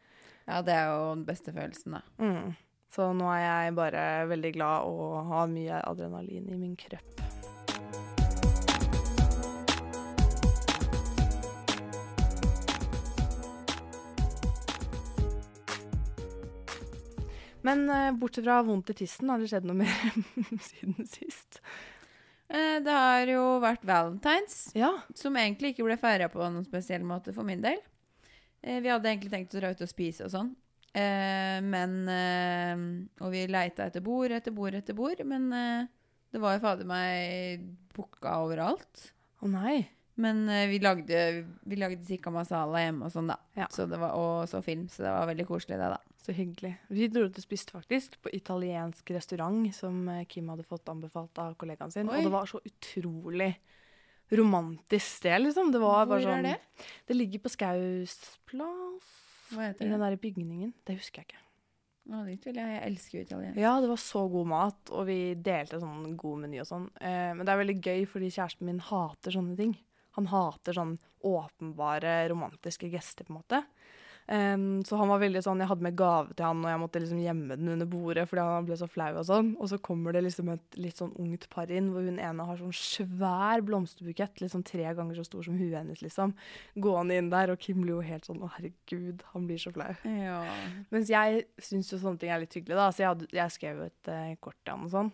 Ja, 0.45 0.61
det 0.67 0.75
er 0.77 0.91
jo 0.91 1.05
den 1.15 1.25
beste 1.29 1.55
følelsen, 1.55 1.97
da. 1.97 2.03
Mm. 2.21 2.57
Så 2.95 3.09
nå 3.17 3.31
er 3.33 3.43
jeg 3.43 3.75
bare 3.79 4.03
veldig 4.31 4.53
glad 4.55 4.91
og 4.91 5.31
har 5.31 5.49
mye 5.51 5.81
adrenalin 5.83 6.51
i 6.51 6.59
min 6.59 6.77
kropp. 6.79 7.25
Men 17.65 17.89
eh, 17.91 18.13
bortsett 18.13 18.45
fra 18.45 18.61
vondt 18.63 18.91
i 18.93 18.95
tissen, 18.99 19.31
har 19.33 19.41
det 19.41 19.49
skjedd 19.49 19.65
noe 19.65 19.79
mer 19.79 19.95
siden 20.69 21.07
sist? 21.09 21.63
Eh, 22.51 22.79
det 22.85 22.93
har 22.93 23.27
jo 23.31 23.45
vært 23.63 23.85
valentines, 23.89 24.73
Ja. 24.77 24.91
som 25.15 25.35
egentlig 25.37 25.73
ikke 25.75 25.85
ble 25.87 25.97
feira 25.97 26.29
på 26.29 26.39
noen 26.45 26.65
spesiell 26.67 27.03
måte 27.03 27.33
for 27.35 27.43
min 27.45 27.63
del. 27.63 27.79
Eh, 28.63 28.81
vi 28.81 28.89
hadde 28.89 29.09
egentlig 29.09 29.31
tenkt 29.33 29.55
å 29.55 29.61
dra 29.61 29.71
ut 29.73 29.81
og 29.81 29.89
spise 29.89 30.25
og 30.27 30.31
sånn. 30.31 30.55
Eh, 30.95 31.61
men 31.61 32.07
Og 33.21 33.31
vi 33.33 33.47
leita 33.47 33.87
etter 33.89 34.01
bord 34.05 34.31
etter 34.31 34.53
bord 34.53 34.75
etter 34.75 34.95
bord, 34.95 35.25
men 35.27 35.51
det 36.33 36.41
var 36.41 36.55
jo 36.55 36.61
fader 36.61 36.85
meg 36.85 37.61
booka 37.95 38.37
overalt. 38.45 39.11
Å 39.43 39.49
nei. 39.51 39.89
Men 40.17 40.47
vi 40.71 40.79
lagde, 40.79 41.45
vi 41.67 41.77
lagde 41.77 42.05
tikka 42.07 42.31
masala 42.31 42.79
hjemme 42.79 43.07
og 43.07 43.11
sånn, 43.13 43.27
da. 43.33 43.37
Ja. 43.57 43.67
Så 43.71 43.89
det 43.91 43.99
var, 43.99 44.13
og 44.15 44.47
så 44.49 44.63
film, 44.63 44.87
så 44.89 45.03
det 45.03 45.11
var 45.11 45.27
veldig 45.27 45.47
koselig, 45.49 45.79
det, 45.81 45.91
da. 45.91 45.99
Så 46.25 46.33
hyggelig. 46.33 46.73
Vi 46.89 47.09
dro 47.13 47.27
ut 47.29 47.37
og 47.37 47.45
spiste 47.45 47.75
faktisk 47.75 48.17
på 48.25 48.33
italiensk 48.33 49.11
restaurant 49.13 49.69
som 49.77 50.07
eh, 50.09 50.25
Kim 50.31 50.49
hadde 50.49 50.65
fått 50.65 50.89
anbefalt 50.89 51.37
av 51.43 51.53
kollegaen 51.61 51.93
sin. 51.93 52.09
Oi. 52.09 52.23
Og 52.23 52.29
det 52.29 52.33
var 52.33 52.49
så 52.49 52.63
utrolig 52.65 53.51
romantisk 54.33 55.19
sted, 55.21 55.43
liksom. 55.45 55.73
Det 55.75 55.83
var 55.83 56.09
Hvor 56.09 56.25
sånn, 56.25 56.47
er 56.49 56.55
det? 56.55 56.87
Det 57.11 57.17
ligger 57.19 57.45
på 57.45 57.53
Skaus 57.53 58.17
plass. 58.49 59.11
Hva 59.53 59.71
I 59.71 59.75
den 59.77 59.99
derre 59.99 60.15
der 60.15 60.23
bygningen. 60.23 60.73
Det 60.87 60.97
husker 60.97 61.21
jeg 61.21 61.29
ikke. 61.29 61.43
Å, 62.05 62.21
dit 62.29 62.49
vil 62.49 62.59
jeg. 62.61 62.73
Jeg 62.73 62.85
elsker 62.89 63.19
jo 63.19 63.25
italiensk. 63.25 63.61
Ja, 63.61 63.75
det 63.81 63.89
var 63.89 64.01
så 64.01 64.25
god 64.33 64.49
mat, 64.51 64.93
og 64.93 65.07
vi 65.09 65.19
delte 65.41 65.81
sånn 65.81 66.17
god 66.21 66.43
meny 66.43 66.61
og 66.61 66.69
sånn. 66.69 66.89
Eh, 67.01 67.31
men 67.37 67.45
det 67.45 67.53
er 67.53 67.61
veldig 67.61 67.77
gøy, 67.81 68.07
fordi 68.09 68.33
kjæresten 68.33 68.69
min 68.69 68.81
hater 68.89 69.37
sånne 69.37 69.57
ting. 69.61 69.77
Han 70.19 70.29
hater 70.31 70.77
sånn 70.77 70.97
åpenbare 71.25 72.23
romantiske 72.33 72.91
gester, 72.93 73.29
på 73.29 73.33
en 73.33 73.41
måte. 73.41 73.63
Em, 74.27 74.83
så 74.89 74.97
han 74.97 75.11
var 75.13 75.21
veldig 75.21 75.43
sånn 75.45 75.61
Jeg 75.61 75.69
hadde 75.69 75.85
med 75.85 75.97
gave 76.01 76.33
til 76.33 76.47
han, 76.47 76.63
og 76.65 76.71
jeg 76.71 76.81
måtte 76.81 77.01
liksom 77.03 77.19
gjemme 77.21 77.59
den 77.61 77.73
under 77.75 77.89
bordet 77.93 78.23
fordi 78.31 78.45
han 78.47 78.69
ble 78.69 78.79
så 78.81 78.89
flau 78.89 79.11
og 79.21 79.27
sånn. 79.29 79.51
Og 79.59 79.69
så 79.73 79.79
kommer 79.85 80.17
det 80.17 80.23
liksom 80.25 80.49
et 80.55 80.79
litt 80.81 81.01
sånn 81.01 81.13
ungt 81.21 81.45
par 81.53 81.73
inn, 81.73 81.91
hvor 81.93 82.07
hun 82.07 82.21
ene 82.23 82.47
har 82.49 82.61
sånn 82.61 82.73
svær 82.79 83.65
blomsterbukett, 83.67 84.41
liksom 84.41 84.65
tre 84.67 84.87
ganger 84.97 85.21
så 85.21 85.27
stor 85.29 85.45
som 85.49 85.59
huet 85.61 85.77
hennes, 85.77 86.01
liksom, 86.05 86.33
gående 86.87 87.19
inn 87.21 87.33
der. 87.35 87.53
Og 87.53 87.61
Kim 87.61 87.83
blir 87.85 87.99
jo 87.99 88.07
helt 88.07 88.29
sånn 88.29 88.41
Å, 88.45 88.53
herregud, 88.57 89.27
han 89.35 89.51
blir 89.51 89.61
så 89.61 89.75
flau. 89.75 89.93
Ja. 90.09 90.41
Mens 90.95 91.13
jeg 91.13 91.45
syns 91.63 91.93
jo 91.93 92.01
sånne 92.01 92.21
ting 92.21 92.33
er 92.33 92.41
litt 92.43 92.57
hyggelig, 92.57 92.79
da. 92.81 92.89
Så 92.93 93.05
jeg, 93.05 93.13
hadde, 93.13 93.29
jeg 93.35 93.55
skrev 93.59 93.83
jo 93.83 93.91
et 93.91 94.11
uh, 94.13 94.33
kort 94.41 94.59
til 94.63 94.77
han 94.77 94.89
og 94.89 94.95
sånn. 94.95 95.13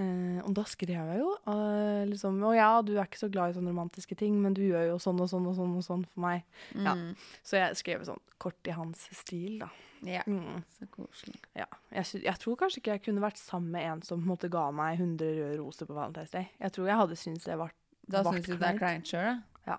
Eh, 0.00 0.38
og 0.46 0.54
da 0.56 0.62
skrev 0.64 0.88
jeg 1.12 1.18
jo 1.20 1.32
eh, 1.52 2.06
liksom 2.08 2.38
Å 2.48 2.54
ja, 2.56 2.68
du 2.80 2.94
er 2.96 3.04
ikke 3.04 3.18
så 3.20 3.28
glad 3.28 3.50
i 3.52 3.56
sånne 3.58 3.74
romantiske 3.74 4.16
ting, 4.16 4.38
men 4.40 4.54
du 4.56 4.62
gjør 4.64 4.86
jo 4.94 4.98
sånn 5.02 5.20
og 5.20 5.28
sånn 5.28 5.44
og 5.50 5.56
sånn 5.58 5.74
og 5.76 5.84
sånn 5.84 6.04
for 6.08 6.22
meg. 6.24 6.46
Ja. 6.72 6.94
Mm. 6.96 7.10
Så 7.44 7.58
jeg 7.60 7.76
skrev 7.76 8.06
sånn 8.08 8.22
kort 8.40 8.70
i 8.70 8.72
hans 8.74 9.04
stil, 9.14 9.58
da. 9.60 9.68
ja. 10.08 10.22
Mm, 10.26 10.62
Så 10.78 10.88
koselig. 10.96 11.36
ja. 11.54 11.66
Jeg, 11.92 12.22
jeg 12.24 12.40
tror 12.40 12.56
kanskje 12.62 12.80
ikke 12.80 12.96
jeg 12.96 13.04
kunne 13.04 13.20
vært 13.22 13.38
sammen 13.38 13.70
med 13.76 13.84
en 13.90 14.02
som 14.02 14.18
på 14.18 14.24
en 14.24 14.32
måte 14.32 14.48
ga 14.50 14.64
meg 14.74 14.96
100 14.98 15.28
røde 15.36 15.60
roser 15.60 15.86
på 15.86 15.94
Valentine's 15.98 16.32
Day. 16.32 16.48
Jeg 16.58 16.72
tror 16.72 16.88
jeg 16.88 17.00
hadde 17.04 17.20
syntes 17.20 17.44
det 17.52 17.58
var 17.60 17.76
Da 18.08 18.24
syns 18.24 18.48
du 18.48 18.56
det 18.56 18.72
er 18.72 18.80
kleint. 18.80 19.06
sjøl, 19.12 19.28
da? 19.28 19.76
Ja. 19.76 19.78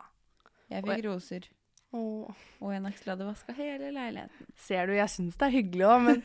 Jeg 0.70 0.86
fikk 0.86 1.06
roser. 1.10 1.50
Åh. 1.94 2.46
Og 2.64 2.72
en 2.74 2.88
aksel 2.90 3.12
hadde 3.14 3.28
vaska 3.28 3.54
hele 3.58 3.92
leiligheten. 3.94 4.48
Ser 4.58 4.88
du, 4.90 4.96
jeg 4.98 5.12
syns 5.14 5.36
det 5.38 5.46
er 5.48 5.54
hyggelig 5.54 5.86
òg, 5.86 6.00
men 6.08 6.24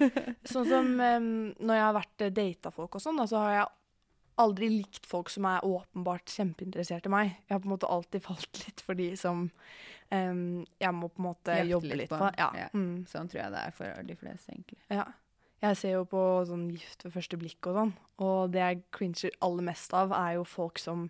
sånn 0.49 0.69
som 0.71 0.89
um, 0.97 1.27
når 1.59 1.75
jeg 1.77 1.85
har 1.85 1.97
vært 1.99 2.25
eh, 2.25 2.33
data 2.39 2.73
folk 2.73 2.97
og 2.97 3.05
sånn, 3.05 3.21
så 3.29 3.43
har 3.43 3.53
jeg 3.59 3.69
aldri 4.39 4.69
likt 4.71 5.07
folk 5.11 5.31
som 5.35 5.49
er 5.51 5.65
åpenbart 5.67 6.31
kjempeinteressert 6.31 7.09
i 7.09 7.13
meg. 7.13 7.33
Jeg 7.49 7.57
har 7.57 7.63
på 7.65 7.67
en 7.69 7.75
måte 7.75 7.89
alltid 7.91 8.23
falt 8.23 8.61
litt 8.65 8.81
for 8.87 8.95
de 8.99 9.09
som 9.19 9.49
um, 10.15 10.43
jeg 10.79 10.95
må 10.95 11.09
på 11.11 11.21
en 11.25 11.27
måte 11.27 11.57
Jakte 11.59 11.73
jobbe 11.75 11.91
litt 11.91 12.03
litt 12.05 12.13
på. 12.15 12.29
Ja. 12.39 12.51
Ja. 12.65 12.69
Mm, 12.73 13.01
Sånn 13.11 13.29
tror 13.33 13.43
jeg 13.43 13.55
det 13.57 13.65
er 13.67 13.75
for 13.75 14.07
de 14.13 14.19
fleste, 14.21 14.55
egentlig. 14.55 14.81
ja. 14.95 15.09
Jeg 15.59 15.75
ser 15.75 15.97
jo 15.97 16.05
på 16.07 16.21
sånn 16.47 16.69
Gift 16.71 17.01
ved 17.03 17.17
første 17.17 17.35
blikk 17.41 17.67
og 17.67 17.75
sånn, 17.75 17.89
og 18.23 18.53
det 18.55 18.61
jeg 18.63 18.77
cringer 18.95 19.33
aller 19.43 19.65
mest 19.67 19.91
av, 19.99 20.13
er 20.15 20.37
jo 20.37 20.45
folk 20.47 20.79
som 20.79 21.09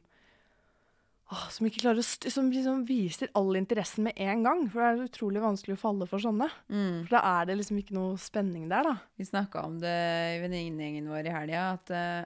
som 1.28 1.66
ikke 1.68 1.82
klarer 1.82 2.00
å 2.00 2.30
som 2.32 2.46
liksom 2.48 2.86
viser 2.88 3.28
all 3.36 3.58
interessen 3.58 4.06
med 4.06 4.16
en 4.16 4.44
gang. 4.46 4.62
For 4.72 4.80
det 4.80 4.88
er 4.88 5.10
utrolig 5.10 5.42
vanskelig 5.44 5.76
å 5.76 5.80
falle 5.82 6.08
for 6.08 6.24
sånne. 6.24 6.48
Mm. 6.72 7.04
For 7.04 7.18
da 7.18 7.20
er 7.34 7.50
det 7.50 7.58
liksom 7.58 7.80
ikke 7.82 7.96
noe 7.98 8.14
spenning 8.20 8.64
der, 8.70 8.88
da. 8.88 8.94
Vi 9.20 9.26
snakka 9.28 9.66
om 9.68 9.76
det 9.82 9.92
i 10.36 10.40
venninnegjengen 10.44 11.10
vår 11.12 11.28
i 11.28 11.34
helga, 11.34 11.64
at 11.76 11.92
uh, 11.92 12.22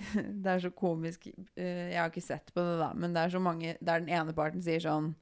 Det 0.44 0.52
er 0.52 0.60
så 0.64 0.72
komisk. 0.76 1.30
uh, 1.32 1.88
Jeg 1.88 1.96
har 1.96 2.12
ikke 2.12 2.24
sett 2.24 2.52
på 2.52 2.64
det, 2.64 2.76
da, 2.82 2.90
men 2.96 3.16
det 3.16 3.24
er 3.24 3.32
så 3.32 3.40
mange 3.42 3.74
der 3.80 4.04
den 4.04 4.12
ene 4.12 4.36
parten 4.36 4.64
sier 4.64 4.84
sånn 4.84 5.14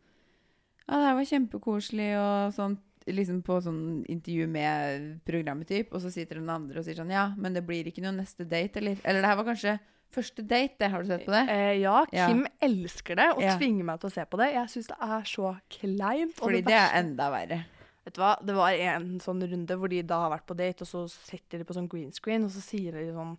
Ja, 0.88 0.99
det 0.99 1.07
her 1.07 1.19
var 1.21 1.31
kjempekoselig, 1.31 2.11
og 2.19 2.55
sånn 2.57 2.79
liksom 3.09 3.38
på 3.41 3.57
sånn 3.65 4.03
intervju 4.11 4.49
med 4.53 5.07
programmet, 5.25 5.71
typ, 5.71 5.95
og 5.95 6.03
så 6.03 6.11
sitter 6.12 6.43
den 6.43 6.50
andre 6.53 6.83
og 6.83 6.85
sier 6.85 6.99
sånn 6.99 7.15
Ja, 7.15 7.31
men 7.38 7.55
det 7.55 7.62
blir 7.69 7.87
ikke 7.88 8.03
noe 8.05 8.17
neste 8.19 8.45
date, 8.49 8.83
eller? 8.83 8.99
Eller 9.05 9.23
det 9.23 9.31
her 9.31 9.38
var 9.38 9.49
kanskje 9.49 9.79
første 10.15 10.43
date, 10.47 10.79
det. 10.79 10.91
Har 10.91 11.03
du 11.03 11.09
sett 11.09 11.25
på 11.27 11.33
det? 11.35 11.43
Eh, 11.50 11.81
ja, 11.83 12.05
Ja. 12.12 12.27
Kim 12.29 12.47
elsker 12.62 13.17
det 13.17 13.29
og 13.37 13.43
Ja. 13.43 13.57
tvinger 13.59 13.85
meg 13.85 14.00
til 14.00 14.11
å 14.11 14.12
se 14.12 14.25
på 14.25 14.38
det. 14.38 14.53
Jeg 14.55 14.67
syns 14.69 14.87
det 14.88 14.97
er 15.00 15.23
så 15.25 15.61
kleint. 15.71 16.38
og 16.41 16.49
Fordi 16.49 16.62
det 16.65 16.75
er 16.75 16.99
enda 17.03 17.31
verre. 17.31 17.65
Vet 18.05 18.15
du 18.15 18.21
hva, 18.23 18.37
Det 18.45 18.55
var 18.55 18.71
en 18.73 19.19
sånn 19.21 19.43
runde 19.43 19.77
hvor 19.77 19.88
de 19.88 20.00
da 20.03 20.21
har 20.29 20.38
vært 20.38 20.47
på 20.47 20.57
date, 20.57 20.83
og 20.83 20.88
så 20.88 21.09
setter 21.11 21.59
de 21.59 21.65
på 21.65 21.75
sånn 21.75 21.88
green 21.88 22.11
screen, 22.12 22.45
og 22.45 22.50
så 22.50 22.61
sier 22.62 22.93
de 22.93 23.12
sånn 23.12 23.37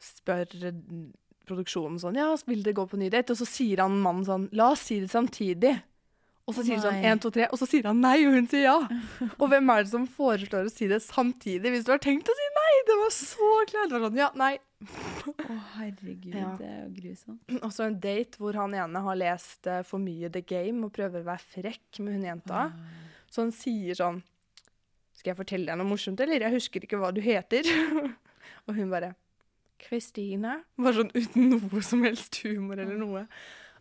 Spør 0.00 0.46
produksjonen 1.48 1.98
sånn 1.98 2.16
Ja, 2.16 2.36
vil 2.46 2.62
dere 2.62 2.74
gå 2.74 2.88
på 2.88 2.98
ny 3.00 3.08
date? 3.10 3.30
Og 3.34 3.36
så 3.40 3.46
sier 3.48 3.78
han 3.82 4.00
mannen 4.00 4.24
sånn 4.24 4.48
La 4.52 4.70
oss 4.72 4.80
si 4.80 5.00
det 5.00 5.10
samtidig. 5.10 5.82
Og 6.48 6.54
så 6.56 6.62
sier 6.64 6.78
de 6.78 6.84
sånn 6.86 6.96
nei. 6.96 7.08
én, 7.10 7.20
to, 7.20 7.28
tre, 7.34 7.44
og 7.52 7.58
så 7.60 7.66
sier 7.68 7.84
han 7.90 7.98
nei, 8.00 8.14
og 8.24 8.32
hun 8.38 8.46
sier 8.48 8.62
ja. 8.64 8.76
Og 9.36 9.50
hvem 9.52 9.68
er 9.74 9.82
det 9.84 9.90
som 9.92 10.06
foreslår 10.08 10.64
å 10.64 10.72
si 10.72 10.86
det 10.88 11.02
samtidig, 11.04 11.74
hvis 11.74 11.84
du 11.84 11.90
har 11.92 12.00
tenkt 12.00 12.30
å 12.32 12.36
si 12.38 12.46
nei? 12.54 12.70
Det 12.88 12.96
var 13.02 13.12
så 13.12 13.50
kleint. 13.68 13.90
Det 13.92 13.98
var 13.98 14.06
sånn, 14.08 14.16
ja, 14.22 14.28
nei. 14.40 14.54
Å, 15.28 15.58
herregud, 15.74 16.32
Ja. 16.32 16.54
det 16.56 16.70
er 16.70 16.80
jo 16.86 16.88
grusomt. 16.96 17.42
Og 17.66 17.68
så 17.76 17.84
en 17.90 17.98
date 18.00 18.40
hvor 18.40 18.56
han 18.56 18.72
ene 18.80 19.04
har 19.04 19.20
lest 19.20 19.68
eh, 19.68 19.82
for 19.84 20.00
mye 20.00 20.30
The 20.32 20.40
Game 20.48 20.86
og 20.88 20.94
prøver 20.96 21.20
å 21.20 21.28
være 21.28 21.46
frekk 21.58 22.00
med 22.00 22.16
hun 22.16 22.26
jenta. 22.30 22.64
Så 23.28 23.44
han 23.44 23.52
sier 23.52 23.98
sånn 23.98 24.22
Skal 25.18 25.32
jeg 25.34 25.40
fortelle 25.42 25.66
deg 25.68 25.76
noe 25.82 25.90
morsomt, 25.92 26.20
eller? 26.24 26.40
Jeg 26.46 26.54
husker 26.56 26.84
ikke 26.86 26.96
hva 27.02 27.12
du 27.12 27.20
heter. 27.20 27.66
og 28.66 28.72
hun 28.78 28.88
bare 28.94 29.12
Kristine. 29.82 30.62
Bare 30.80 30.96
sånn 31.02 31.12
uten 31.14 31.50
noe 31.52 31.82
som 31.86 32.00
helst 32.06 32.40
humor 32.46 32.80
eller 32.80 32.96
noe. 32.98 33.26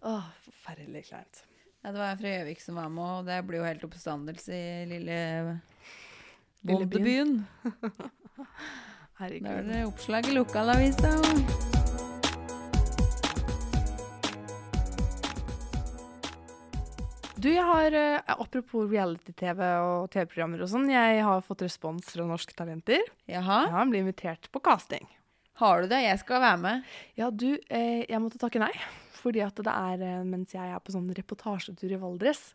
Åh, 0.05 0.27
forferdelig 0.45 1.07
kleint. 1.11 1.45
Ja, 1.83 1.91
det 1.93 1.99
var 1.99 2.17
fra 2.19 2.31
Gjøvik 2.33 2.61
som 2.61 2.75
var 2.79 2.89
med, 2.91 3.03
og 3.19 3.27
det 3.29 3.37
blir 3.47 3.61
jo 3.61 3.67
helt 3.67 3.83
oppstandelse 3.87 4.57
i 4.57 4.85
lille 4.89 5.19
Bondebyen. 6.67 7.37
Herregud. 9.21 9.47
Da 9.47 9.55
er 9.61 9.69
det 9.71 9.83
oppslag 9.87 10.27
i 10.29 10.35
lokalavisa. 10.35 11.13
Du, 17.37 17.51
jeg 17.53 17.63
har 17.63 17.93
eh, 17.93 18.31
Apropos 18.33 18.87
reality-TV 18.89 19.59
og 19.85 20.07
TV-programmer 20.13 20.63
og 20.65 20.71
sånn. 20.71 20.87
Jeg 20.89 21.21
har 21.25 21.43
fått 21.45 21.61
respons 21.67 22.09
fra 22.09 22.25
Norske 22.25 22.55
Talenter. 22.57 23.03
Jaha, 23.29 23.59
Jeg 23.69 23.91
blir 23.91 24.01
invitert 24.05 24.49
på 24.51 24.61
casting. 24.65 25.05
har 25.61 25.81
du 25.81 25.87
det? 25.91 26.01
Jeg 26.03 26.19
skal 26.23 26.41
være 26.41 26.57
med. 26.63 26.87
Ja, 27.17 27.29
du, 27.29 27.51
eh, 27.69 28.05
jeg 28.09 28.21
måtte 28.21 28.41
takke 28.41 28.59
nei. 28.61 28.73
Fordi 29.27 29.43
at 29.43 29.59
det 29.59 29.73
er 29.73 30.03
eh, 30.07 30.23
mens 30.23 30.55
jeg 30.55 30.71
er 30.71 30.79
på 30.79 30.93
sånn 30.95 31.09
reportasjetur 31.17 31.91
i 31.91 31.99
Valdres. 31.99 32.53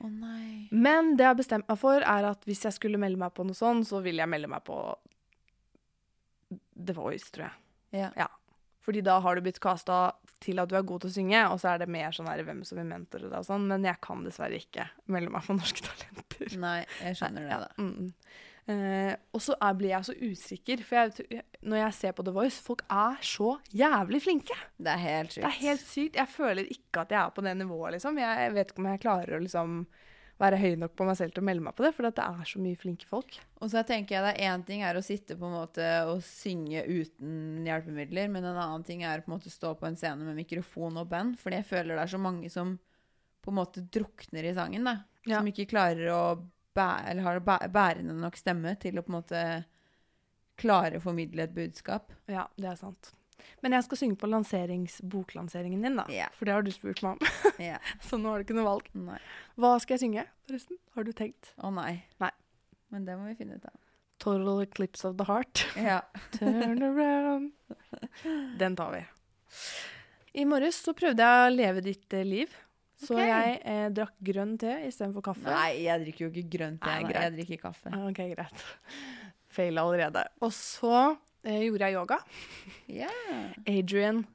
Å 0.00 0.08
nei. 0.08 0.68
Men 0.70 1.16
det 1.18 1.26
jeg 1.26 1.32
har 1.32 1.38
bestemt 1.40 1.66
meg 1.68 1.80
for, 1.80 2.04
er 2.06 2.28
at 2.30 2.46
hvis 2.46 2.62
jeg 2.68 2.76
skulle 2.76 3.00
melde 3.00 3.18
meg 3.20 3.34
på 3.34 3.44
noe 3.44 3.58
sånn, 3.58 3.82
så 3.84 3.98
vil 4.04 4.22
jeg 4.22 4.30
melde 4.30 4.48
meg 4.52 4.62
på 4.68 4.78
The 6.78 6.94
Voice, 6.94 7.32
tror 7.34 7.48
jeg. 7.48 8.12
Ja. 8.14 8.28
Fordi 8.86 9.02
da 9.04 9.18
har 9.20 9.36
du 9.36 9.42
blitt 9.44 9.58
casta 9.60 10.12
til 10.40 10.62
at 10.62 10.70
du 10.70 10.76
er 10.78 10.86
god 10.86 11.02
til 11.02 11.10
å 11.10 11.16
synge, 11.18 11.40
og 11.50 11.58
så 11.60 11.74
er 11.74 11.82
det 11.82 11.90
mer 11.92 12.14
sånn 12.16 12.30
her 12.30 12.40
hvem 12.46 12.62
som 12.64 12.78
vil 12.80 12.88
mentore 12.88 13.26
deg 13.26 13.36
og 13.42 13.48
sånn. 13.50 13.66
Men 13.68 13.84
jeg 13.84 14.00
kan 14.06 14.22
dessverre 14.24 14.62
ikke 14.62 14.86
melde 15.12 15.34
meg 15.34 15.44
på 15.44 15.56
Norske 15.58 15.84
Talenter. 15.84 16.54
Nei, 16.62 16.78
jeg 17.02 17.18
skjønner 17.18 17.50
det, 17.50 17.58
da. 17.66 17.74
mm. 17.82 18.14
Eh, 18.68 19.14
og 19.34 19.42
så 19.42 19.56
blir 19.78 19.94
jeg 19.94 20.06
så 20.06 20.14
usikker, 20.20 20.82
for 20.86 21.00
jeg, 21.00 21.44
når 21.64 21.82
jeg 21.84 21.96
ser 21.96 22.12
på 22.16 22.26
The 22.26 22.34
Voice, 22.34 22.60
folk 22.62 22.84
er 22.92 23.16
så 23.24 23.54
jævlig 23.72 24.20
flinke. 24.26 24.56
Det 24.76 24.92
er 24.92 25.02
helt 25.06 25.32
sykt. 25.32 25.42
Det 25.42 25.50
er 25.50 25.58
helt 25.64 25.86
sykt. 25.86 26.20
Jeg 26.20 26.34
føler 26.34 26.70
ikke 26.76 27.04
at 27.04 27.16
jeg 27.16 27.20
er 27.22 27.34
på 27.34 27.44
det 27.46 27.56
nivået, 27.58 27.96
liksom. 27.96 28.20
Jeg, 28.20 28.54
vet 28.56 28.70
ikke 28.70 28.84
om 28.84 28.90
jeg 28.92 29.02
klarer 29.06 29.36
å 29.36 29.42
liksom 29.42 29.82
være 30.40 30.56
høy 30.56 30.76
nok 30.80 30.94
på 30.96 31.04
meg 31.04 31.18
selv 31.18 31.34
til 31.34 31.42
å 31.42 31.46
melde 31.50 31.64
meg 31.66 31.74
på 31.76 31.84
det, 31.84 31.90
for 31.92 32.06
det 32.06 32.24
er 32.24 32.46
så 32.48 32.60
mye 32.64 32.78
flinke 32.80 33.08
folk. 33.08 33.34
Og 33.60 33.72
så 33.72 33.82
tenker 33.84 34.16
jeg 34.16 34.24
det 34.24 34.46
én 34.48 34.62
ting 34.64 34.84
er 34.88 34.96
å 34.96 35.04
sitte 35.04 35.36
på 35.36 35.48
en 35.48 35.56
måte 35.58 35.88
og 36.08 36.22
synge 36.24 36.84
uten 36.88 37.66
hjelpemidler, 37.68 38.30
men 38.32 38.46
en 38.48 38.60
annen 38.60 38.86
ting 38.86 39.04
er 39.04 39.20
å 39.20 39.26
på 39.26 39.32
en 39.32 39.36
måte 39.36 39.52
stå 39.52 39.74
på 39.76 39.90
en 39.90 39.98
scene 40.00 40.24
med 40.24 40.38
mikrofon 40.38 40.96
og 41.02 41.10
band, 41.12 41.36
fordi 41.42 41.60
jeg 41.60 41.68
føler 41.74 41.92
det 41.92 42.06
er 42.06 42.14
så 42.14 42.22
mange 42.22 42.48
som 42.52 42.78
på 43.40 43.52
en 43.52 43.58
måte 43.60 43.84
drukner 43.92 44.48
i 44.48 44.56
sangen, 44.56 44.88
da. 44.88 44.96
Ja. 45.28 45.42
Som 45.42 45.52
ikke 45.52 45.68
klarer 45.68 46.08
å 46.14 46.22
eller 46.78 47.22
har 47.22 47.40
bæ- 47.40 47.68
bærende 47.72 48.14
nok 48.14 48.36
stemme 48.36 48.74
til 48.80 48.98
å 48.98 49.02
på 49.02 49.10
en 49.12 49.18
måte 49.18 49.64
klare 50.60 50.98
å 50.98 51.02
formidle 51.02 51.42
et 51.42 51.54
budskap. 51.54 52.12
Ja, 52.28 52.46
det 52.56 52.68
er 52.70 52.76
sant. 52.76 53.12
Men 53.64 53.72
jeg 53.72 53.84
skal 53.86 53.96
synge 53.96 54.16
på 54.20 54.28
boklanseringen 55.08 55.82
din, 55.82 55.96
da. 55.96 56.04
Yeah. 56.12 56.28
For 56.36 56.44
det 56.44 56.52
har 56.52 56.62
du 56.62 56.70
spurt 56.70 57.02
meg 57.02 57.16
om. 57.16 57.30
yeah. 57.58 57.80
Så 58.06 58.18
nå 58.20 58.28
har 58.28 58.38
du 58.38 58.44
ikke 58.44 58.58
noe 58.58 58.68
valg. 58.68 58.88
Nei. 58.92 59.18
Hva 59.56 59.78
skal 59.80 59.96
jeg 59.96 60.04
synge, 60.04 60.26
forresten? 60.46 60.78
Har 60.94 61.04
du 61.04 61.12
tenkt? 61.12 61.54
Å 61.58 61.70
nei. 61.74 62.02
Nei. 62.20 62.32
Men 62.90 63.06
det 63.06 63.16
må 63.16 63.30
vi 63.30 63.38
finne 63.38 63.56
ut 63.56 63.64
av. 63.64 63.76
Total 64.20 64.62
Eclipse 64.66 65.08
of 65.08 65.16
the 65.16 65.24
Heart. 65.24 65.64
Ja. 65.80 66.02
Turn 66.36 66.82
around. 66.84 67.52
Den 68.60 68.76
tar 68.76 68.92
vi. 68.92 69.04
I 70.40 70.44
morges 70.46 70.76
så 70.84 70.92
prøvde 70.94 71.24
jeg 71.24 71.46
å 71.46 71.54
leve 71.54 71.84
ditt 71.84 72.12
eh, 72.14 72.26
liv. 72.26 72.52
Så 73.00 73.14
okay. 73.16 73.28
jeg 73.30 73.60
eh, 73.64 73.86
drakk 73.96 74.12
grønn 74.28 74.58
te 74.60 74.74
istedenfor 74.88 75.24
kaffe. 75.30 75.46
Nei, 75.48 75.82
jeg 75.86 76.02
drikker 76.04 76.26
jo 76.26 76.30
ikke 76.34 76.50
grønn 76.58 76.74
te. 76.82 76.90
Nei. 77.00 77.14
Jeg 77.16 77.32
drikker 77.38 77.62
kaffe. 77.68 77.92
Ah, 77.96 78.02
Ok, 78.10 78.20
greit. 78.34 78.64
Feila 79.56 79.82
allerede. 79.88 80.26
Og 80.44 80.52
så 80.54 80.92
eh, 81.42 81.62
gjorde 81.64 81.88
jeg 81.88 81.96
yoga. 81.96 82.18
Ja. 82.92 83.08
Adrian. 83.66 84.26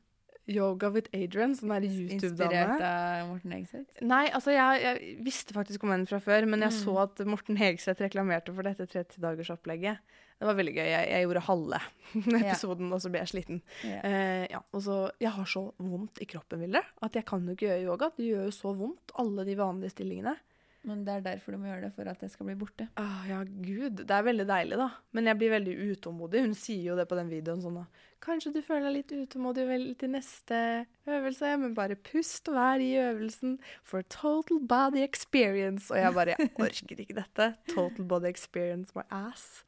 Yoga 0.45 0.91
with 0.93 1.09
Adrian, 1.17 1.55
sånn 1.57 1.71
der 1.73 1.85
Inspirert 1.87 2.21
YouTube-dame. 2.21 2.75
av 2.85 3.29
Morten 3.31 3.53
Hegseth. 3.55 4.01
Nei, 4.05 4.27
altså 4.29 4.51
jeg, 4.53 4.81
jeg 4.83 5.15
visste 5.25 5.55
faktisk 5.55 5.81
om 5.87 5.89
henne 5.95 6.05
fra 6.05 6.19
før, 6.21 6.45
men 6.45 6.61
jeg 6.61 6.69
Mm. 6.69 6.81
så 6.83 6.97
at 7.01 7.23
Morten 7.25 7.57
Hegseth 7.57 8.03
reklamerte 8.03 8.53
for 8.53 8.61
dette 8.67 8.85
30-dagersopplegget. 8.91 9.97
Det 10.35 10.47
var 10.49 10.57
veldig 10.57 10.73
gøy. 10.75 10.87
Jeg, 10.89 11.11
jeg 11.13 11.27
gjorde 11.27 11.45
halve 11.47 11.77
episoden, 12.41 12.89
og 12.91 13.03
så 13.03 13.11
ble 13.11 13.21
jeg 13.23 13.31
sliten. 13.31 13.61
Yeah. 13.85 14.01
Eh, 14.09 14.47
ja, 14.51 14.59
og 14.75 14.83
så, 14.83 14.97
Jeg 15.23 15.31
har 15.37 15.47
så 15.47 15.63
vondt 15.79 16.19
i 16.23 16.27
kroppen, 16.29 16.65
Vilde, 16.65 16.81
at 17.07 17.15
jeg 17.15 17.27
kan 17.29 17.45
jo 17.47 17.55
ikke 17.55 17.69
gjøre 17.69 17.85
yoga. 17.85 18.11
Det 18.17 18.27
gjør 18.27 18.49
jo 18.49 18.57
så 18.57 18.75
vondt, 18.75 19.15
alle 19.21 19.47
de 19.47 19.55
vanlige 19.59 19.95
stillingene. 19.95 20.35
Men 20.85 21.01
det 21.01 21.15
er 21.15 21.23
derfor 21.25 21.55
du 21.55 21.61
må 21.61 21.69
gjøre 21.71 21.87
det, 21.87 21.93
for 21.95 22.09
at 22.11 22.21
det 22.21 22.29
skal 22.29 22.45
bli 22.49 22.55
borte. 22.61 22.85
Ah, 23.01 23.23
ja, 23.25 23.39
gud. 23.41 24.03
Det 24.05 24.13
er 24.13 24.25
veldig 24.27 24.45
deilig, 24.45 24.77
da. 24.77 24.89
Men 25.17 25.31
jeg 25.31 25.39
blir 25.39 25.53
veldig 25.55 25.73
utålmodig. 25.95 26.43
Hun 26.45 26.53
sier 26.57 26.91
jo 26.91 26.97
det 26.99 27.07
på 27.09 27.17
den 27.17 27.31
videoen 27.31 27.63
sånn 27.63 27.79
da. 27.79 27.85
Kanskje 28.25 28.53
du 28.55 28.61
føler 28.65 28.87
deg 28.89 28.95
litt 28.99 29.13
utålmodig 29.25 29.65
vel 29.69 29.87
til 30.01 30.13
neste 30.13 30.59
øvelse, 31.09 31.55
men 31.61 31.73
bare 31.77 31.97
pust 31.97 32.49
og 32.49 32.57
vær 32.57 32.81
i 32.81 32.91
øvelsen 33.01 33.57
for 33.85 34.05
total 34.13 34.61
body 34.69 35.01
experience. 35.05 35.89
Og 35.89 36.01
jeg 36.01 36.17
bare 36.19 36.37
Jeg 36.37 36.53
orker 36.53 37.01
ikke 37.05 37.17
dette. 37.17 37.51
Total 37.73 38.05
body 38.05 38.29
experience 38.29 38.93
my 38.97 39.05
ass. 39.09 39.63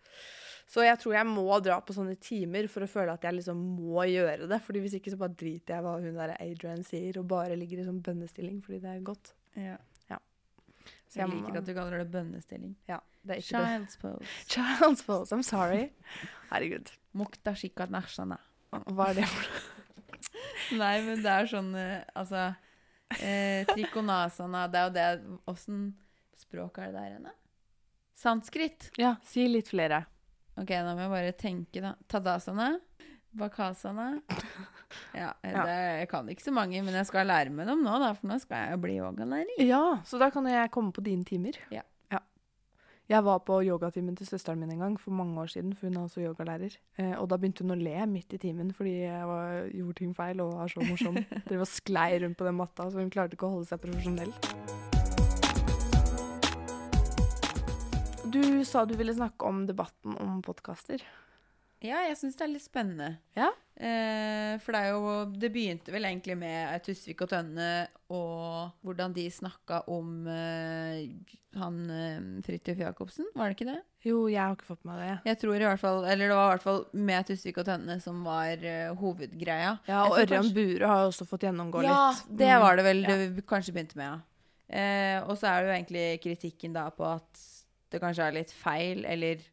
Så 0.68 0.84
jeg 0.84 1.00
tror 1.00 1.14
jeg 1.16 1.28
må 1.30 1.46
dra 1.64 1.78
på 1.82 1.94
sånne 1.96 2.18
timer 2.20 2.68
for 2.68 2.84
å 2.84 2.90
føle 2.92 3.14
at 3.16 3.24
jeg 3.24 3.38
liksom 3.38 3.60
må 3.80 4.04
gjøre 4.10 4.50
det. 4.52 4.58
Fordi 4.66 4.82
hvis 4.84 4.98
ikke 5.00 5.14
så 5.14 5.20
bare 5.22 5.36
driter 5.40 5.78
jeg 5.78 5.86
hva 5.86 5.94
hun 6.04 6.18
der 6.20 6.34
Adrian 6.44 6.84
sier, 6.84 7.20
og 7.22 7.30
bare 7.32 7.56
ligger 7.56 7.80
i 7.80 7.86
sånn 7.88 8.02
bønnestilling 8.04 8.58
fordi 8.66 8.82
det 8.84 8.90
er 8.98 9.06
godt. 9.08 9.32
Ja. 9.56 9.78
Så 11.08 11.22
Jeg 11.22 11.24
jeg 11.24 11.30
må- 11.32 11.38
liker 11.48 11.58
at 11.62 11.66
du 11.66 11.74
kaller 11.74 11.98
det 12.04 12.12
bønnestilling. 12.12 12.74
Ja, 12.90 12.98
det 13.24 13.38
ikke 13.40 13.62
det. 13.64 13.68
Child's 13.72 13.96
pose. 14.02 14.26
Child's 14.52 15.04
pose. 15.08 15.32
I'm 15.32 15.42
sorry. 15.44 15.86
Herregud. 16.52 16.92
Mukta 17.16 17.54
shika 17.56 17.88
nashana. 17.88 18.38
Hva 18.92 19.08
er 19.14 19.22
det 19.22 19.26
for 19.32 19.48
noe? 19.48 19.64
Nei, 20.82 20.94
men 21.08 21.22
det 21.24 21.32
er 21.32 21.48
sånn 21.48 21.70
eh, 21.80 22.04
Altså 22.20 22.42
eh, 23.24 23.64
Trikonasana, 23.70 24.66
det 24.68 24.80
er 24.82 24.84
jo 24.90 24.94
det 24.98 25.40
Åssen 25.54 25.94
språk 26.44 26.80
er 26.84 26.92
det 26.92 26.98
der 27.00 27.08
igjen, 27.14 27.30
da? 27.30 27.34
Sanskrit. 28.18 28.90
Ja, 29.00 29.16
si 29.24 29.48
litt 29.48 29.70
flere. 29.72 30.04
Ok, 30.58 30.72
da 30.74 30.94
må 30.98 31.06
jeg 31.06 31.14
bare 31.14 31.34
tenke, 31.38 31.82
da. 31.84 31.96
Tadasana. 32.10 32.72
Bakasana. 33.38 34.08
Ja, 35.14 35.34
eh, 35.44 35.52
Ja. 35.52 35.66
Det, 35.68 35.76
jeg 36.02 36.08
kan 36.10 36.30
ikke 36.32 36.48
så 36.48 36.54
mange, 36.56 36.82
men 36.82 36.96
jeg 36.98 37.06
skal 37.10 37.28
lære 37.30 37.54
meg 37.54 37.70
dem 37.70 37.84
nå, 37.86 38.00
da, 38.02 38.14
for 38.18 38.32
nå 38.32 38.40
skal 38.42 38.64
jeg 38.64 38.78
jo 38.78 38.82
bli 38.88 38.96
yogalærer. 38.98 39.62
Ja, 39.62 39.84
så 40.08 40.18
da 40.22 40.32
kan 40.34 40.48
jeg 40.50 40.72
komme 40.74 40.96
på 40.96 41.04
dine 41.06 41.28
timer. 41.28 41.60
Ja. 41.74 41.86
Jeg 43.08 43.24
var 43.24 43.38
på 43.48 43.62
yogatimen 43.64 44.18
til 44.20 44.28
søsteren 44.28 44.60
min 44.60 44.74
en 44.74 44.82
gang 44.84 44.98
for 45.00 45.16
mange 45.16 45.40
år 45.40 45.48
siden, 45.54 45.72
for 45.72 45.88
hun 45.88 45.96
er 45.96 46.02
også 46.10 46.26
yogalærer. 46.26 46.74
Eh, 47.00 47.14
og 47.16 47.30
da 47.32 47.38
begynte 47.40 47.64
hun 47.64 47.72
å 47.72 47.80
le 47.80 48.02
midt 48.12 48.36
i 48.36 48.40
timen 48.42 48.74
fordi 48.76 48.98
jeg 49.06 49.30
var, 49.30 49.62
gjorde 49.72 50.00
ting 50.02 50.12
feil 50.18 50.44
og 50.44 50.58
var 50.60 50.74
så 50.74 50.84
morsom. 50.84 51.16
Dere 51.48 51.62
var 51.64 51.72
sklei 51.72 52.10
rundt 52.26 52.36
på 52.36 52.50
den 52.50 52.60
matta, 52.60 52.90
så 52.92 53.00
hun 53.00 53.14
klarte 53.14 53.40
ikke 53.40 53.48
å 53.48 53.56
holde 53.56 53.72
seg 53.72 53.80
profesjonell. 53.86 54.36
Du 58.32 58.66
sa 58.66 58.86
du 58.86 58.96
ville 59.00 59.14
snakke 59.16 59.46
om 59.48 59.64
debatten 59.68 60.18
om 60.20 60.42
podkaster. 60.44 61.02
Ja, 61.86 62.00
jeg 62.08 62.16
syns 62.18 62.36
det 62.40 62.44
er 62.48 62.50
litt 62.50 62.64
spennende. 62.66 63.08
Ja? 63.38 63.52
Eh, 63.78 64.56
for 64.64 64.74
det 64.74 64.80
er 64.82 64.96
jo 64.96 65.10
Det 65.38 65.52
begynte 65.54 65.94
vel 65.94 66.08
egentlig 66.10 66.34
med 66.42 66.82
Tusvik 66.82 67.20
og 67.22 67.30
Tønne 67.30 67.68
og 68.10 68.72
hvordan 68.82 69.14
de 69.14 69.28
snakka 69.30 69.84
om 69.94 70.26
eh, 70.34 71.04
han 71.60 71.78
eh, 71.94 72.24
Fridtjof 72.48 72.82
Jacobsen, 72.82 73.28
var 73.38 73.52
det 73.52 73.58
ikke 73.60 73.68
det? 73.70 73.78
Jo, 74.10 74.24
jeg 74.32 74.42
har 74.42 74.56
ikke 74.58 74.70
fått 74.72 74.88
med 74.90 74.98
det. 75.04 75.12
Jeg 75.30 75.40
tror 75.44 75.56
i 75.62 75.68
hvert 75.68 75.84
fall 75.84 76.08
Eller 76.10 76.32
det 76.32 76.38
var 76.40 76.48
i 76.50 76.56
hvert 76.56 76.66
fall 76.66 76.82
med 77.12 77.28
Tusvik 77.30 77.60
og 77.62 77.68
Tønne 77.70 78.00
som 78.02 78.24
var 78.26 78.58
eh, 78.66 78.90
hovedgreia. 78.98 79.76
Ja, 79.88 80.02
Og 80.08 80.18
Ørjan 80.24 80.42
kanskje- 80.42 80.56
Bure 80.58 80.90
har 80.96 81.06
også 81.12 81.30
fått 81.30 81.46
gjennomgå 81.46 81.84
Ja, 81.86 82.00
litt. 82.10 82.26
det 82.42 82.50
Mm. 82.50 82.62
var 82.66 82.76
det 82.82 82.86
vel 82.90 83.04
Ja. 83.06 83.16
det 83.22 83.46
kanskje 83.46 83.76
begynte 83.78 83.96
med, 84.02 84.10
ja. 84.10 84.20
Eh, 84.68 85.22
og 85.30 85.38
så 85.38 85.48
er 85.48 85.62
det 85.62 85.70
jo 85.70 85.78
egentlig 85.78 86.08
kritikken 86.26 86.74
da 86.74 86.90
på 86.90 87.06
at 87.06 87.46
det 87.94 88.02
kanskje 88.04 88.28
er 88.28 88.38
litt 88.40 88.54
feil, 88.54 89.06
eller 89.08 89.44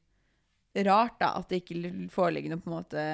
rart, 0.84 1.18
da, 1.20 1.34
at 1.38 1.50
det 1.50 1.62
ikke 1.62 1.92
foreligger 2.12 2.54
noe 2.54 2.62
på 2.62 2.70
en 2.70 2.78
måte 2.80 3.04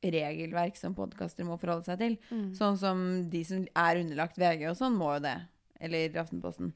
regelverk 0.00 0.78
som 0.78 0.94
podkaster 0.96 1.44
må 1.44 1.58
forholde 1.60 1.88
seg 1.88 2.00
til. 2.00 2.14
Mm. 2.30 2.52
Sånn 2.56 2.78
som 2.80 3.02
de 3.32 3.42
som 3.44 3.64
er 3.66 4.00
underlagt 4.00 4.38
VG 4.40 4.68
og 4.70 4.78
sånn, 4.78 4.96
må 4.96 5.16
jo 5.16 5.24
det. 5.26 5.36
Eller 5.80 6.20
Aftenposten. 6.20 6.72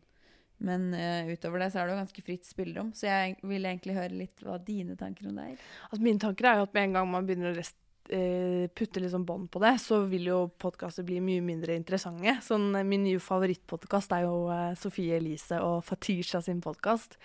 Men 0.64 0.92
uh, 0.94 1.30
utover 1.32 1.60
det 1.60 1.70
så 1.72 1.80
er 1.80 1.88
det 1.88 1.94
jo 1.94 2.02
ganske 2.02 2.24
fritt 2.24 2.46
spillerom. 2.48 2.92
Så 2.96 3.08
jeg 3.08 3.38
vil 3.42 3.66
egentlig 3.68 3.96
høre 3.96 4.20
litt 4.24 4.44
hva 4.44 4.58
dine 4.62 4.96
tanker 5.00 5.28
om 5.28 5.40
det 5.40 5.48
er. 5.54 5.64
Altså, 5.90 6.02
mine 6.04 6.22
tanker 6.22 6.50
er 6.50 6.60
jo 6.60 6.68
at 6.68 6.76
med 6.76 6.88
en 6.88 6.98
gang 6.98 7.10
man 7.10 7.28
begynner 7.28 7.52
å 7.52 7.56
rest, 7.58 7.76
eh, 7.76 7.83
putte 8.04 9.00
liksom 9.00 9.24
bånd 9.24 9.50
på 9.50 9.60
det, 9.62 9.78
så 9.80 10.02
vil 10.10 10.28
jo 10.28 10.38
podkaster 10.60 11.06
bli 11.06 11.20
mye 11.24 11.42
mindre 11.44 11.76
interessante. 11.78 12.36
Sånn, 12.44 12.74
eh, 12.76 12.86
min 12.86 13.04
nye 13.06 13.22
favorittpodkast 13.22 14.12
er 14.12 14.26
jo 14.26 14.48
eh, 14.52 14.74
Sofie 14.78 15.16
Elise 15.16 15.60
og 15.64 15.84
Fatisha 15.86 16.42
sin 16.44 16.60
podkast. 16.64 17.16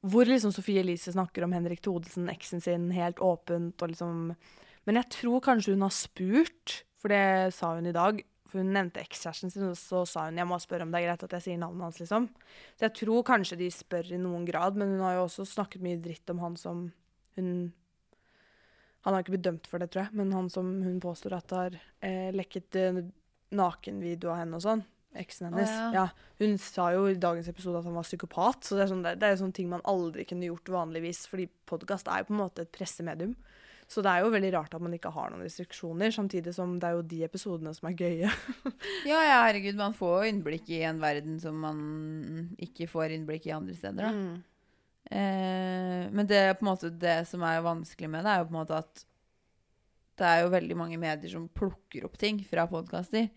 Hvor 0.00 0.28
liksom 0.28 0.52
Sofie 0.52 0.80
Elise 0.84 1.12
snakker 1.12 1.44
om 1.44 1.52
Henrik 1.56 1.82
Thodesen, 1.84 2.28
eksen 2.32 2.60
sin, 2.64 2.90
helt 2.96 3.20
åpent 3.20 3.80
og 3.82 3.92
liksom 3.92 4.34
Men 4.88 4.96
jeg 4.96 5.10
tror 5.12 5.42
kanskje 5.44 5.74
hun 5.74 5.84
har 5.84 5.92
spurt, 5.92 6.84
for 6.98 7.12
det 7.12 7.52
sa 7.52 7.74
hun 7.76 7.86
i 7.86 7.92
dag. 7.92 8.22
For 8.48 8.58
hun 8.58 8.72
nevnte 8.72 9.02
ekskjæresten 9.02 9.52
sin, 9.52 9.68
og 9.68 9.76
så 9.76 10.06
sa 10.08 10.24
hun 10.26 10.40
jeg 10.40 10.48
må 10.48 10.56
spørre 10.58 10.86
om 10.86 10.90
det 10.90 11.02
er 11.02 11.10
greit 11.10 11.26
at 11.26 11.34
jeg 11.36 11.44
sier 11.44 11.60
navnet 11.60 11.84
hans. 11.84 12.00
liksom. 12.00 12.30
Så 12.78 12.88
jeg 12.88 12.96
tror 12.96 13.26
kanskje 13.28 13.60
de 13.60 13.68
spør 13.70 14.08
i 14.16 14.18
noen 14.18 14.48
grad, 14.48 14.76
men 14.80 14.96
hun 14.96 15.04
har 15.04 15.18
jo 15.18 15.26
også 15.28 15.44
snakket 15.46 15.84
mye 15.84 16.00
dritt 16.00 16.32
om 16.32 16.40
han 16.42 16.56
som 16.56 16.88
hun 17.36 17.52
Han 19.06 19.14
har 19.14 19.24
ikke 19.24 19.36
blitt 19.36 19.46
dømt 19.48 19.68
for 19.70 19.80
det, 19.80 19.90
tror 19.92 20.06
jeg, 20.06 20.16
men 20.20 20.32
han 20.36 20.48
som 20.52 20.70
hun 20.84 20.98
påstår 21.02 21.38
at 21.38 21.54
har 21.56 21.76
eh, 22.04 22.30
lekket 22.36 22.76
eh, 22.76 23.02
nakenvideo 23.56 24.32
av 24.34 24.42
henne 24.42 24.58
og 24.58 24.64
sånn. 24.66 24.82
Eksen 25.18 25.48
hennes. 25.48 25.70
Oh, 25.70 25.94
ja. 25.94 26.04
ja. 26.04 26.34
Hun 26.38 26.58
sa 26.62 26.90
jo 26.94 27.08
i 27.10 27.16
dagens 27.18 27.48
episode 27.50 27.80
at 27.80 27.88
han 27.88 27.96
var 27.98 28.06
psykopat, 28.06 28.62
så 28.66 28.76
det 28.76 28.84
er, 28.84 28.90
sånn, 28.92 29.02
det, 29.06 29.16
det 29.18 29.26
er 29.26 29.34
jo 29.34 29.40
sånne 29.42 29.56
ting 29.56 29.70
man 29.72 29.86
aldri 29.90 30.26
kunne 30.28 30.46
gjort 30.46 30.70
vanligvis, 30.70 31.24
fordi 31.30 31.48
podkast 31.70 32.10
er 32.10 32.22
jo 32.22 32.28
på 32.28 32.36
en 32.36 32.42
måte 32.44 32.66
et 32.66 32.74
pressemedium. 32.74 33.34
Så 33.90 34.04
det 34.06 34.10
er 34.12 34.22
jo 34.22 34.30
veldig 34.30 34.52
rart 34.54 34.74
at 34.76 34.82
man 34.84 34.92
ikke 34.94 35.10
har 35.10 35.32
noen 35.32 35.42
restriksjoner, 35.42 36.12
samtidig 36.14 36.52
som 36.54 36.76
det 36.78 36.86
er 36.86 36.94
jo 36.94 37.08
de 37.10 37.24
episodene 37.26 37.72
som 37.74 37.88
er 37.90 37.96
gøye. 37.98 38.30
Ja, 39.10 39.18
ja, 39.24 39.40
herregud, 39.48 39.74
man 39.80 39.96
får 39.96 40.12
jo 40.14 40.30
innblikk 40.30 40.68
i 40.70 40.84
en 40.86 41.00
verden 41.02 41.40
som 41.42 41.56
man 41.58 41.80
ikke 42.62 42.86
får 42.90 43.16
innblikk 43.16 43.48
i 43.48 43.54
andre 43.56 43.74
steder, 43.74 44.06
da. 44.06 44.12
Mm. 44.14 44.36
Eh, 45.10 46.08
men 46.14 46.26
det, 46.30 46.38
er 46.38 46.56
på 46.58 46.64
en 46.64 46.70
måte, 46.70 46.90
det 46.90 47.24
som 47.28 47.42
er 47.46 47.62
vanskelig 47.64 48.10
med 48.10 48.26
det, 48.26 48.32
er 48.32 48.42
jo 48.42 48.48
på 48.48 48.54
en 48.54 48.60
måte 48.60 48.78
at 48.78 49.04
det 50.20 50.28
er 50.28 50.42
jo 50.44 50.52
veldig 50.52 50.76
mange 50.76 50.98
medier 51.00 51.32
som 51.32 51.48
plukker 51.48 52.04
opp 52.06 52.18
ting 52.20 52.42
fra 52.46 52.66
podkaster. 52.70 53.30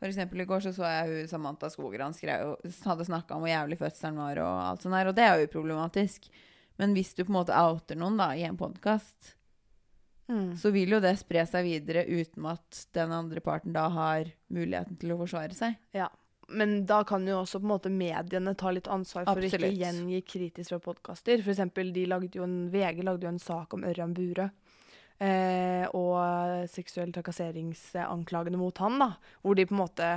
Eksempel 0.00 0.40
i 0.40 0.46
går 0.48 0.62
så, 0.64 0.70
så 0.72 0.86
jeg 0.88 1.10
hun 1.10 1.28
Samantha 1.28 1.68
Skogran 1.68 2.14
skrev, 2.16 2.54
hadde 2.86 3.04
snakka 3.04 3.36
om 3.36 3.44
hvor 3.44 3.52
jævlig 3.52 3.76
fødselen 3.82 4.22
var, 4.22 4.40
og 4.40 4.62
alt 4.70 4.86
sånt 4.86 4.96
der, 4.96 5.10
og 5.10 5.18
det 5.18 5.26
er 5.26 5.42
jo 5.42 5.50
problematisk. 5.52 6.30
Men 6.80 6.96
hvis 6.96 7.12
du 7.12 7.26
på 7.26 7.28
en 7.28 7.36
måte 7.42 7.58
outer 7.58 7.98
noen 8.00 8.16
da, 8.16 8.30
i 8.32 8.46
en 8.48 8.56
podkast, 8.60 9.34
Mm. 10.30 10.54
så 10.56 10.70
vil 10.70 10.92
jo 10.94 11.00
det 11.02 11.16
spre 11.18 11.42
seg 11.48 11.66
videre 11.66 12.04
uten 12.06 12.44
at 12.46 12.84
den 12.94 13.10
andre 13.10 13.42
parten 13.42 13.74
da 13.74 13.88
har 13.90 14.28
muligheten 14.54 14.98
til 15.00 15.14
å 15.14 15.18
forsvare 15.18 15.56
seg. 15.58 15.74
Ja. 15.96 16.06
Men 16.50 16.80
da 16.86 17.02
kan 17.06 17.26
jo 17.28 17.40
også 17.40 17.60
på 17.60 17.68
en 17.68 17.72
måte 17.74 17.92
mediene 17.94 18.54
ta 18.58 18.72
litt 18.74 18.88
ansvar 18.90 19.26
for 19.28 19.38
Absolutt. 19.38 19.70
ikke 19.70 19.84
gjengi 19.84 20.22
kritisk 20.26 20.74
fra 20.74 20.80
podkaster. 20.90 21.42
For 21.44 21.54
eksempel, 21.54 21.92
lagde 22.10 22.42
en, 22.42 22.58
VG 22.72 23.04
lagde 23.06 23.28
jo 23.28 23.34
en 23.34 23.42
sak 23.42 23.76
om 23.76 23.86
Ørjan 23.86 24.14
Bure. 24.16 24.50
Eh, 25.20 25.84
og 25.92 26.66
seksuell 26.72 27.12
trakasseringsanklagene 27.12 28.56
mot 28.56 28.78
han, 28.80 28.98
da. 29.02 29.12
Hvor 29.44 29.58
de 29.58 29.66
på 29.68 29.76
en 29.76 29.82
måte 29.84 30.10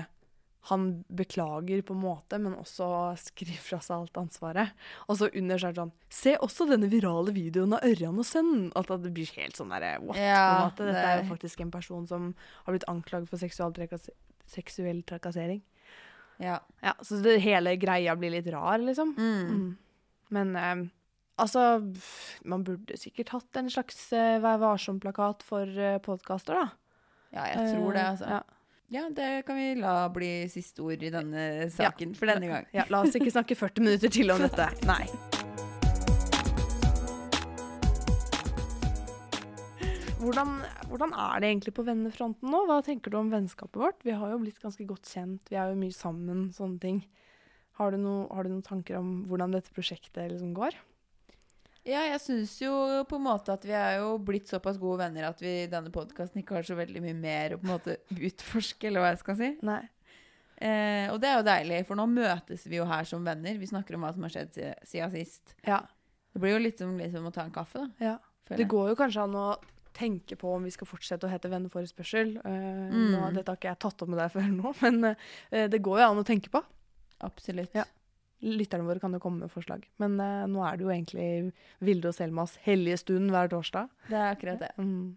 Han 0.71 1.03
beklager 1.11 1.81
på 1.83 1.91
en 1.91 1.99
måte, 2.05 2.37
men 2.39 2.53
også 2.55 2.85
skriver 3.19 3.59
fra 3.59 3.81
seg 3.83 3.97
alt 3.97 4.19
ansvaret. 4.21 4.69
Og 5.11 5.17
så 5.19 5.27
under 5.27 5.59
så 5.59 5.67
er 5.67 5.73
det 5.75 5.81
sånn 5.81 5.91
Se 6.07 6.37
også 6.39 6.69
denne 6.69 6.87
virale 6.87 7.33
videoen 7.35 7.75
av 7.75 7.83
Ørjan 7.83 8.21
og 8.21 8.23
sønnen! 8.23 8.69
At 8.79 8.87
det 9.03 9.11
blir 9.11 9.27
helt 9.35 9.59
sånn 9.59 9.73
derre 9.75 9.97
what? 9.99 10.15
på 10.15 10.23
Ja. 10.23 10.69
Dette 10.71 11.03
er 11.03 11.19
jo 11.19 11.27
faktisk 11.33 11.65
en 11.65 11.73
person 11.73 12.07
som 12.07 12.31
har 12.63 12.77
blitt 12.77 12.87
anklaget 12.87 13.27
for 13.27 13.43
seksuell 13.43 15.03
trakassering. 15.03 15.59
Ja. 16.43 16.59
Ja, 16.83 16.93
så 17.01 17.21
det 17.23 17.37
hele 17.43 17.75
greia 17.79 18.15
blir 18.19 18.33
litt 18.35 18.49
rar, 18.51 18.81
liksom. 18.83 19.15
Mm. 19.17 19.47
Mm. 19.47 19.69
Men 20.33 20.55
eh, 20.59 20.81
altså 21.39 21.61
Man 22.43 22.63
burde 22.65 22.97
sikkert 22.99 23.31
hatt 23.35 23.59
en 23.59 23.69
slags 23.71 23.99
eh, 24.15 24.39
Vær 24.43 24.59
varsom-plakat 24.63 25.45
for 25.45 25.69
uh, 25.69 25.99
podkaster, 26.03 26.57
da. 26.57 26.67
ja, 27.35 27.47
jeg 27.53 27.75
tror 27.75 27.93
det, 27.95 28.03
Eh, 28.03 28.11
altså. 28.11 28.33
Ja. 28.37 28.43
Ja, 28.93 29.07
det 29.09 29.45
kan 29.47 29.57
vi 29.57 29.71
la 29.79 30.09
bli 30.13 30.27
siste 30.53 30.83
ord 30.85 31.01
i 31.01 31.09
denne 31.09 31.69
saken 31.73 32.11
for 32.13 32.29
denne 32.29 32.45
gang. 32.51 32.67
Ja, 32.75 32.83
la 32.93 32.99
oss 33.01 33.15
ikke 33.17 33.31
snakke 33.33 33.55
40 33.57 33.81
minutter 33.81 34.11
til 34.13 34.29
om 34.29 34.43
dette. 34.43 34.67
Nei. 34.91 35.07
Hvordan, 40.21 40.59
hvordan 40.93 41.13
er 41.17 41.41
det 41.41 41.49
egentlig 41.49 41.73
på 41.73 41.85
vennefronten 41.87 42.53
nå? 42.53 42.63
Hva 42.69 42.77
tenker 42.85 43.09
du 43.09 43.17
om 43.17 43.31
vennskapet 43.33 43.81
vårt? 43.81 44.03
Vi 44.05 44.13
har 44.13 44.29
jo 44.29 44.41
blitt 44.43 44.61
ganske 44.61 44.85
godt 44.85 45.09
kjent, 45.09 45.47
vi 45.49 45.57
er 45.57 45.71
jo 45.71 45.79
mye 45.79 45.95
sammen, 45.95 46.51
sånne 46.53 46.77
ting. 46.83 46.99
Har 47.79 47.89
du, 47.89 47.97
no, 47.97 48.27
har 48.29 48.45
du 48.45 48.51
noen 48.53 48.65
tanker 48.65 48.99
om 48.99 49.23
hvordan 49.25 49.55
dette 49.55 49.73
prosjektet 49.73 50.29
liksom 50.29 50.51
går? 50.53 50.77
Ja, 51.83 52.03
jeg 52.05 52.21
syns 52.21 52.53
jo 52.61 52.71
på 53.09 53.17
en 53.17 53.25
måte 53.25 53.55
at 53.57 53.65
vi 53.67 53.73
er 53.75 53.97
jo 54.03 54.13
blitt 54.23 54.47
såpass 54.47 54.77
gode 54.79 55.01
venner 55.01 55.25
at 55.27 55.41
vi 55.43 55.63
i 55.63 55.71
denne 55.71 55.91
podkasten 55.91 56.39
ikke 56.39 56.59
har 56.59 56.67
så 56.67 56.77
veldig 56.77 57.01
mye 57.03 57.17
mer 57.17 57.55
å 57.55 57.59
på 57.59 57.67
en 57.67 57.73
måte 57.73 57.97
utforske, 58.13 58.87
eller 58.87 59.03
hva 59.03 59.11
jeg 59.11 59.23
skal 59.23 59.39
si. 59.41 59.49
Nei. 59.65 59.81
Eh, 60.61 61.09
og 61.09 61.17
det 61.19 61.31
er 61.31 61.41
jo 61.41 61.47
deilig, 61.49 61.81
for 61.89 61.99
nå 61.99 62.05
møtes 62.07 62.69
vi 62.69 62.77
jo 62.77 62.85
her 62.87 63.09
som 63.09 63.25
venner. 63.25 63.57
Vi 63.59 63.73
snakker 63.73 63.97
om 63.97 64.05
hva 64.05 64.13
som 64.15 64.29
har 64.29 64.35
skjedd 64.37 64.61
siden 64.87 65.17
sist. 65.17 65.57
Ja. 65.65 65.81
Det 66.31 66.39
blir 66.45 66.55
jo 66.55 66.61
litt 66.61 66.79
som 66.79 66.93
liksom 67.01 67.27
å 67.27 67.33
ta 67.33 67.43
en 67.43 67.55
kaffe, 67.55 67.81
da. 67.81 68.13
ja. 68.13 68.15
Det 68.53 68.67
går 68.67 68.89
jo 68.91 68.95
kanskje 68.99 69.23
an 69.23 69.35
å 69.39 69.47
tenke 69.93 70.35
på 70.39 70.51
om 70.55 70.63
vi 70.67 70.71
skal 70.73 70.87
fortsette 70.89 71.27
å 71.27 71.31
hete 71.31 71.49
Venneforespørsel. 71.51 72.37
Uh, 72.45 72.59
Mm. 72.93 73.11
nå, 73.13 73.23
dette 73.37 73.49
har 73.53 73.57
ikke 73.59 73.71
jeg 73.71 73.79
tatt 73.85 74.01
opp 74.05 74.09
med 74.13 74.19
deg 74.19 74.31
før 74.35 74.47
nå, 74.53 74.73
men 74.81 75.03
uh, 75.13 75.67
det 75.69 75.81
går 75.85 75.99
jo 76.01 76.07
an 76.11 76.21
å 76.21 76.27
tenke 76.27 76.49
på. 76.53 76.63
Absolutt. 77.23 77.73
Ja. 77.77 77.85
Lytterne 78.43 78.83
våre 78.83 78.99
kan 78.99 79.13
jo 79.15 79.21
komme 79.23 79.45
med 79.45 79.51
forslag. 79.53 79.85
Men 80.03 80.17
uh, 80.19 80.43
nå 80.51 80.63
er 80.67 80.75
det 80.77 80.83
jo 80.83 80.91
egentlig 80.91 81.27
Vilde 81.79 82.09
og 82.11 82.15
Selmas 82.17 82.57
hellige 82.65 82.97
stund 82.99 83.31
hver 83.31 83.47
torsdag. 83.53 83.87
Det 84.09 84.17
er 84.19 84.33
akkurat 84.33 84.59
det. 84.65 84.71
Mm. 84.77 85.13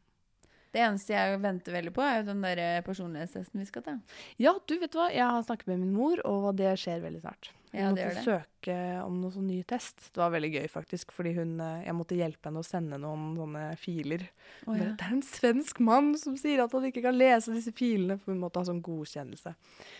Det 0.76 0.82
eneste 0.84 1.14
jeg 1.14 1.38
venter 1.40 1.72
veldig 1.72 1.90
på, 1.96 2.02
er 2.04 2.18
jo 2.20 2.24
den 2.28 2.42
der 2.44 2.60
eh, 2.60 2.80
personlighetstesten 2.84 3.62
vi 3.62 3.64
skal 3.68 3.84
ta. 3.86 3.94
Ja, 4.42 4.52
du 4.68 4.74
vet 4.82 4.92
hva, 4.98 5.06
jeg 5.14 5.24
har 5.24 5.44
snakket 5.46 5.70
med 5.72 5.80
min 5.86 5.94
mor, 5.96 6.20
og 6.28 6.50
det 6.58 6.74
skjer 6.82 7.00
veldig 7.00 7.22
snart. 7.22 7.48
Hun 7.72 7.80
Ja, 7.80 7.88
måtte 7.92 8.22
søke 8.24 8.74
om 9.04 9.16
noen 9.22 9.32
sånn 9.34 9.48
ny 9.48 9.56
test. 9.68 10.10
Det 10.14 10.20
var 10.20 10.30
veldig 10.34 10.50
gøy, 10.54 10.66
faktisk, 10.72 11.10
fordi 11.16 11.32
hun, 11.36 11.54
eh, 11.64 11.82
jeg 11.86 11.96
måtte 11.96 12.16
hjelpe 12.18 12.48
henne 12.50 12.60
å 12.60 12.68
sende 12.68 12.98
noen 13.00 13.24
sånne 13.40 13.64
filer. 13.80 14.26
Oh, 14.66 14.76
ja. 14.76 14.90
Det 15.00 15.08
er 15.08 15.16
en 15.16 15.24
svensk 15.24 15.80
mann 15.84 16.12
som 16.20 16.36
sier 16.40 16.62
at 16.64 16.72
han 16.76 16.86
ikke 16.90 17.02
kan 17.08 17.16
lese 17.16 17.52
disse 17.56 17.72
filene, 17.76 18.18
for 18.20 18.32
hun 18.36 18.40
måtte 18.44 18.60
ha 18.60 18.68
sånn 18.68 18.82
godkjennelse. 18.84 19.54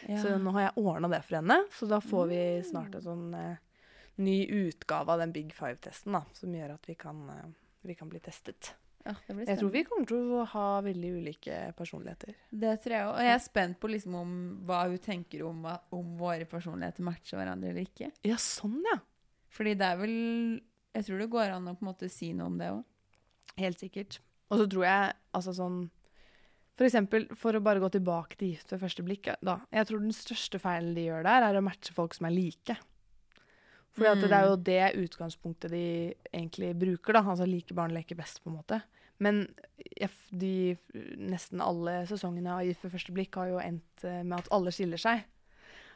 Ja. 0.08 0.20
Så 0.22 0.36
nå 0.40 0.52
har 0.58 0.68
jeg 0.68 0.84
ordna 0.84 1.08
det 1.16 1.22
for 1.24 1.40
henne, 1.40 1.58
så 1.72 1.88
da 1.88 2.00
får 2.04 2.28
vi 2.28 2.42
Mm. 2.60 2.64
snart 2.70 2.94
en 3.00 3.06
sånn 3.08 3.34
eh, 3.34 3.56
ny 4.18 4.38
utgave 4.48 5.08
av 5.12 5.18
den 5.24 5.32
Big 5.32 5.52
Five-testen, 5.56 6.12
da, 6.12 6.22
som 6.32 6.52
gjør 6.52 6.74
at 6.74 6.86
vi 6.86 6.94
kan, 6.94 7.28
eh, 7.30 7.46
vi 7.84 7.94
kan 7.94 8.08
bli 8.08 8.20
testet. 8.20 8.74
Ja, 9.06 9.12
Jeg 9.46 9.58
tror 9.60 9.70
vi 9.70 9.84
kommer 9.86 10.08
til 10.10 10.30
å 10.34 10.44
ha 10.50 10.64
veldig 10.82 11.10
ulike 11.20 11.58
personligheter. 11.78 12.34
Det 12.50 12.72
tror 12.82 12.94
jeg 12.96 13.06
òg. 13.06 13.12
Og 13.14 13.26
jeg 13.28 13.34
er 13.36 13.42
spent 13.44 13.78
på 13.82 13.90
liksom 13.92 14.16
om 14.18 14.32
hva 14.66 14.80
hun 14.90 14.98
tenker 15.02 15.44
om, 15.46 15.60
om 15.94 16.08
våre 16.18 16.48
personligheter 16.50 17.06
matcher 17.06 17.38
hverandre 17.38 17.70
eller 17.70 17.86
ikke. 17.86 18.10
Ja, 18.26 18.38
sånn, 18.42 18.80
ja. 18.90 18.98
Fordi 19.54 19.76
det 19.78 19.86
er 19.86 20.00
vel 20.00 20.16
Jeg 20.96 21.06
tror 21.06 21.20
det 21.22 21.28
går 21.32 21.52
an 21.54 21.68
å 21.70 21.76
på 21.76 21.84
en 21.84 21.90
måte 21.92 22.08
si 22.10 22.32
noe 22.34 22.50
om 22.50 22.58
det 22.58 22.72
òg. 22.72 22.82
Helt 23.60 23.80
sikkert. 23.80 24.18
Og 24.50 24.60
så 24.62 24.66
tror 24.70 24.84
jeg 24.88 25.14
altså 25.36 25.54
sånn 25.56 25.78
For 26.76 26.86
eksempel, 26.88 27.28
for 27.38 27.56
å 27.56 27.62
bare 27.64 27.80
gå 27.80 27.88
tilbake 27.94 28.36
til 28.36 28.52
Gift 28.52 28.74
ved 28.74 28.82
første 28.82 29.04
blikk, 29.06 29.30
da. 29.40 29.60
Jeg 29.72 29.88
tror 29.88 30.02
den 30.02 30.12
største 30.16 30.60
feilen 30.60 30.92
de 30.98 31.06
gjør 31.06 31.24
der, 31.24 31.46
er 31.46 31.56
å 31.56 31.64
matche 31.64 31.94
folk 31.96 32.12
som 32.16 32.26
er 32.28 32.34
like. 32.36 32.76
Fordi 33.96 34.10
at 34.12 34.24
det 34.28 34.36
er 34.36 34.50
jo 34.50 34.56
det 34.60 35.06
utgangspunktet 35.06 35.72
de 35.72 35.84
egentlig 36.32 36.74
bruker, 36.76 37.16
da. 37.16 37.22
Altså 37.24 37.46
like 37.48 37.74
barn 37.74 37.94
leker 37.96 38.18
best, 38.18 38.42
på 38.44 38.52
en 38.52 38.58
måte. 38.58 38.82
Men 39.24 39.46
de, 40.36 40.76
nesten 41.16 41.62
alle 41.64 42.02
sesongene 42.10 42.52
av 42.52 42.66
Gift 42.66 42.84
ved 42.84 42.92
første 42.92 43.14
blikk 43.16 43.38
har 43.40 43.48
jo 43.54 43.62
endt 43.62 44.04
eh, 44.04 44.20
med 44.20 44.36
at 44.42 44.50
alle 44.52 44.72
skiller 44.74 45.00
seg. 45.00 45.24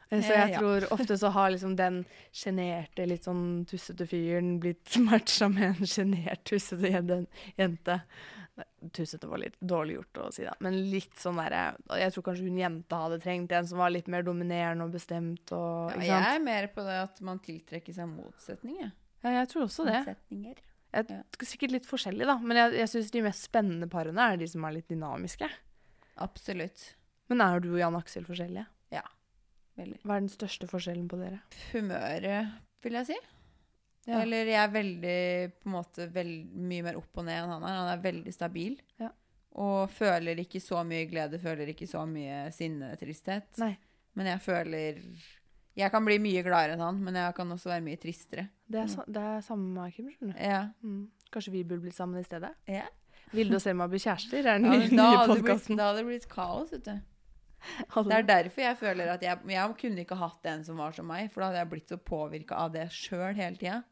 Eh, 0.09 0.23
Så 0.25 0.33
Eh, 0.33 0.41
jeg 0.41 0.57
tror 0.57 0.87
ofte 0.97 1.19
så 1.21 1.29
har 1.31 1.53
liksom 1.53 1.77
den 1.77 2.01
sjenerte, 2.33 3.05
litt 3.07 3.29
sånn 3.29 3.67
tussete 3.69 4.09
fyren 4.09 4.57
blitt 4.63 4.97
matcha 5.11 5.51
med 5.53 5.77
en 5.77 5.87
sjenert, 5.87 6.43
tussete 6.49 6.91
jente. 7.61 8.01
Tussete 8.97 9.29
var 9.31 9.43
litt 9.43 9.57
dårlig 9.61 9.99
gjort 9.99 10.21
å 10.23 10.29
si, 10.35 10.45
da. 10.47 10.55
Men 10.65 10.77
litt 10.93 11.19
sånn 11.21 11.39
derre 11.41 11.77
Jeg 12.01 12.15
tror 12.15 12.27
kanskje 12.31 12.47
hun 12.49 12.59
jenta 12.61 13.03
hadde 13.05 13.21
trengt 13.23 13.53
en 13.57 13.69
som 13.69 13.83
var 13.83 13.93
litt 13.93 14.09
mer 14.13 14.25
dominerende 14.27 14.87
og 14.87 14.95
bestemt 14.95 15.53
og 15.57 15.93
Ja, 15.97 16.07
jeg 16.09 16.41
er 16.41 16.45
mer 16.45 16.71
på 16.75 16.85
det 16.87 16.99
at 17.05 17.21
man 17.27 17.43
tiltrekker 17.45 17.97
seg 17.97 18.11
motsetninger. 18.13 18.93
Ja, 19.25 19.35
jeg 19.41 19.51
tror 19.53 19.67
også 19.67 19.87
det. 19.89 19.99
Motsetninger. 20.01 20.61
Jeg, 20.91 21.07
Ja. 21.11 21.23
Sikkert 21.47 21.77
litt 21.77 21.87
forskjellig, 21.87 22.27
da. 22.27 22.39
Men 22.43 22.57
jeg, 22.59 22.79
jeg 22.81 22.91
syns 22.95 23.13
de 23.15 23.23
mest 23.23 23.47
spennende 23.47 23.87
parene 23.91 24.33
er 24.33 24.41
de 24.41 24.49
som 24.51 24.65
er 24.67 24.75
litt 24.81 24.89
dynamiske. 24.91 25.47
Absolutt. 26.19 26.95
Men 27.31 27.45
er 27.45 27.61
du 27.63 27.71
og 27.75 27.79
Jan 27.79 27.99
Aksel 27.99 28.27
forskjellige? 28.27 28.67
Veldig. 29.81 30.01
Hva 30.05 30.17
er 30.17 30.25
den 30.25 30.33
største 30.33 30.69
forskjellen 30.71 31.07
på 31.11 31.19
dere? 31.21 31.41
Humøret, 31.73 32.57
vil 32.85 32.97
jeg 32.99 33.11
si. 33.13 33.19
Ja. 34.11 34.21
Eller 34.25 34.49
jeg 34.51 34.59
er 34.59 34.73
veldig 34.75 35.19
på 35.61 35.71
en 35.71 35.75
måte 35.77 36.07
veld, 36.15 36.53
mye 36.71 36.87
mer 36.89 36.99
opp 36.99 37.21
og 37.21 37.27
ned 37.29 37.37
enn 37.39 37.53
han 37.55 37.67
er. 37.69 37.77
Han 37.79 37.91
er 37.93 38.05
veldig 38.05 38.33
stabil. 38.35 38.79
Ja. 39.01 39.13
Og 39.61 39.91
føler 39.91 40.39
ikke 40.43 40.61
så 40.63 40.83
mye 40.87 41.07
glede, 41.11 41.39
føler 41.43 41.71
ikke 41.73 41.87
så 41.91 42.05
mye 42.07 42.49
sinne, 42.55 42.93
tristhet. 42.99 43.51
Nei. 43.63 43.75
Men 44.19 44.27
jeg 44.33 44.43
føler 44.43 44.99
Jeg 45.79 45.91
kan 45.95 46.03
bli 46.05 46.17
mye 46.19 46.43
gladere 46.43 46.75
enn 46.75 46.83
han, 46.83 46.97
men 47.07 47.15
jeg 47.15 47.35
kan 47.37 47.53
også 47.55 47.71
være 47.71 47.85
mye 47.87 47.99
tristere. 48.03 48.49
Det 48.67 48.81
er, 48.83 48.89
mm. 48.91 49.13
det 49.15 49.23
er 49.33 49.45
samme 49.47 49.69
med 49.75 49.93
Kim, 49.95 50.09
skjønner 50.11 50.35
du. 50.35 50.43
Ja. 50.43 50.63
Mm. 50.83 51.05
Kanskje 51.31 51.53
vi 51.55 51.63
burde 51.65 51.85
blitt 51.87 51.97
sammen 51.97 52.21
i 52.21 52.27
stedet? 52.27 52.51
ja. 52.69 52.89
Vilde 53.31 53.61
og 53.61 53.63
Selma 53.63 53.87
blir 53.87 54.03
kjærester, 54.03 54.43
er 54.43 54.59
den 54.59 54.67
Ja, 54.67 54.79
nye, 54.91 55.27
podkasten. 55.31 55.77
da 55.79 55.85
hadde 55.93 56.01
det 56.01 56.07
blitt 56.09 56.25
kaos, 56.33 56.73
vet 56.75 56.89
du. 56.89 56.97
Det 58.09 58.17
er 58.17 58.25
derfor 58.27 58.63
jeg 58.65 58.77
føler 58.81 59.13
at 59.13 59.23
jeg, 59.23 59.39
jeg 59.53 59.75
kunne 59.83 60.03
ikke 60.03 60.17
hatt 60.19 60.47
en 60.51 60.65
som 60.67 60.81
var 60.81 60.95
som 60.97 61.07
meg, 61.07 61.29
for 61.31 61.43
da 61.45 61.51
hadde 61.51 61.61
jeg 61.61 61.71
blitt 61.75 61.93
så 61.93 61.99
påvirka 62.01 62.57
av 62.59 62.73
det 62.75 62.87
sjøl 62.91 63.37
hele 63.37 63.61
tida. 63.61 63.83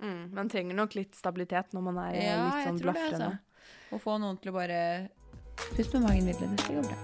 Mm, 0.00 0.30
man 0.32 0.48
trenger 0.48 0.74
nok 0.78 0.94
litt 0.96 1.14
stabilitet 1.18 1.74
når 1.76 1.82
man 1.90 1.98
er 2.06 2.14
eh, 2.16 2.24
Ja, 2.30 2.44
litt 2.46 2.68
sånn 2.70 2.80
blafrende. 2.80 3.30
altså. 3.34 3.96
Å 3.96 3.98
få 4.00 4.14
noen 4.22 4.38
til 4.40 4.52
å 4.52 4.56
bare 4.56 4.78
Pust 5.76 5.92
med 5.92 6.06
magen, 6.06 6.24
videre, 6.30 6.48
Det 6.56 6.62
skal 6.64 6.78
gå 6.80 6.82
bra. 6.88 6.96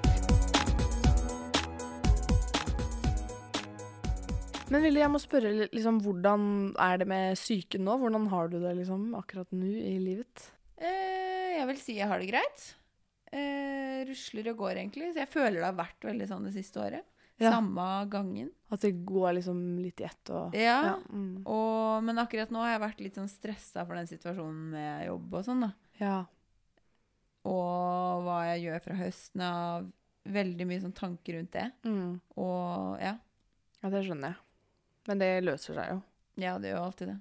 Men 4.67 4.83
Vilde, 4.83 4.99
jeg 4.99 5.13
må 5.13 5.19
spørre 5.23 5.51
liksom, 5.71 6.01
hvordan 6.03 6.47
er 6.83 6.97
det 6.99 7.07
med 7.11 7.37
psyken 7.39 7.85
nå? 7.87 7.99
Hvordan 8.03 8.25
har 8.33 8.49
du 8.51 8.57
det 8.65 8.73
liksom 8.81 9.13
akkurat 9.19 9.53
nå 9.55 9.69
i 9.79 9.93
livet? 10.03 10.49
Eh, 10.81 11.53
jeg 11.61 11.69
vil 11.69 11.79
si 11.79 11.95
jeg 12.01 12.09
har 12.11 12.19
det 12.19 12.31
greit. 12.33 12.65
Eh, 13.31 14.01
rusler 14.09 14.51
og 14.51 14.59
går, 14.65 14.81
egentlig. 14.81 15.13
Så 15.15 15.23
jeg 15.23 15.31
føler 15.31 15.61
det 15.61 15.69
har 15.69 15.79
vært 15.79 16.09
veldig 16.09 16.27
sånn 16.33 16.49
det 16.49 16.55
siste 16.57 16.83
året. 16.83 17.07
Ja. 17.39 17.51
Samme 17.53 18.07
gangen. 18.09 18.49
At 18.73 18.81
det 18.81 18.95
går 19.07 19.35
liksom 19.37 19.59
litt 19.79 20.01
i 20.01 20.07
ett 20.09 20.31
og 20.33 20.55
Ja. 20.57 20.79
ja, 20.89 20.95
mm. 21.13 21.43
Og, 21.45 22.05
men 22.07 22.19
akkurat 22.19 22.51
nå 22.51 22.63
har 22.65 22.73
jeg 22.73 22.83
vært 22.87 23.03
litt 23.05 23.19
sånn 23.21 23.29
stressa 23.29 23.85
for 23.85 23.99
den 23.99 24.09
situasjonen 24.09 24.71
med 24.73 25.05
jobb 25.07 25.37
og 25.37 25.45
sånn, 25.47 25.67
da. 25.69 25.71
ja. 26.01 26.17
Og 27.47 28.25
hva 28.27 28.41
jeg 28.49 28.65
gjør 28.65 28.81
fra 28.89 28.97
høsten 28.99 29.43
av. 29.47 29.85
Veldig 30.27 30.65
mye 30.67 30.83
sånn 30.83 30.97
tanker 30.97 31.37
rundt 31.37 31.53
det. 31.55 31.69
Mm. 31.87 32.17
Og 32.43 32.97
ja. 32.99 33.13
Ja, 33.79 33.91
det 33.93 34.01
skjønner 34.03 34.33
jeg. 34.33 34.41
Men 35.07 35.21
det 35.23 35.29
løser 35.47 35.77
seg 35.79 35.93
jo. 35.93 36.01
Ja, 36.43 36.57
det 36.59 36.73
gjør 36.73 36.81
jo 36.81 36.87
alltid 36.89 37.13
det. 37.13 37.21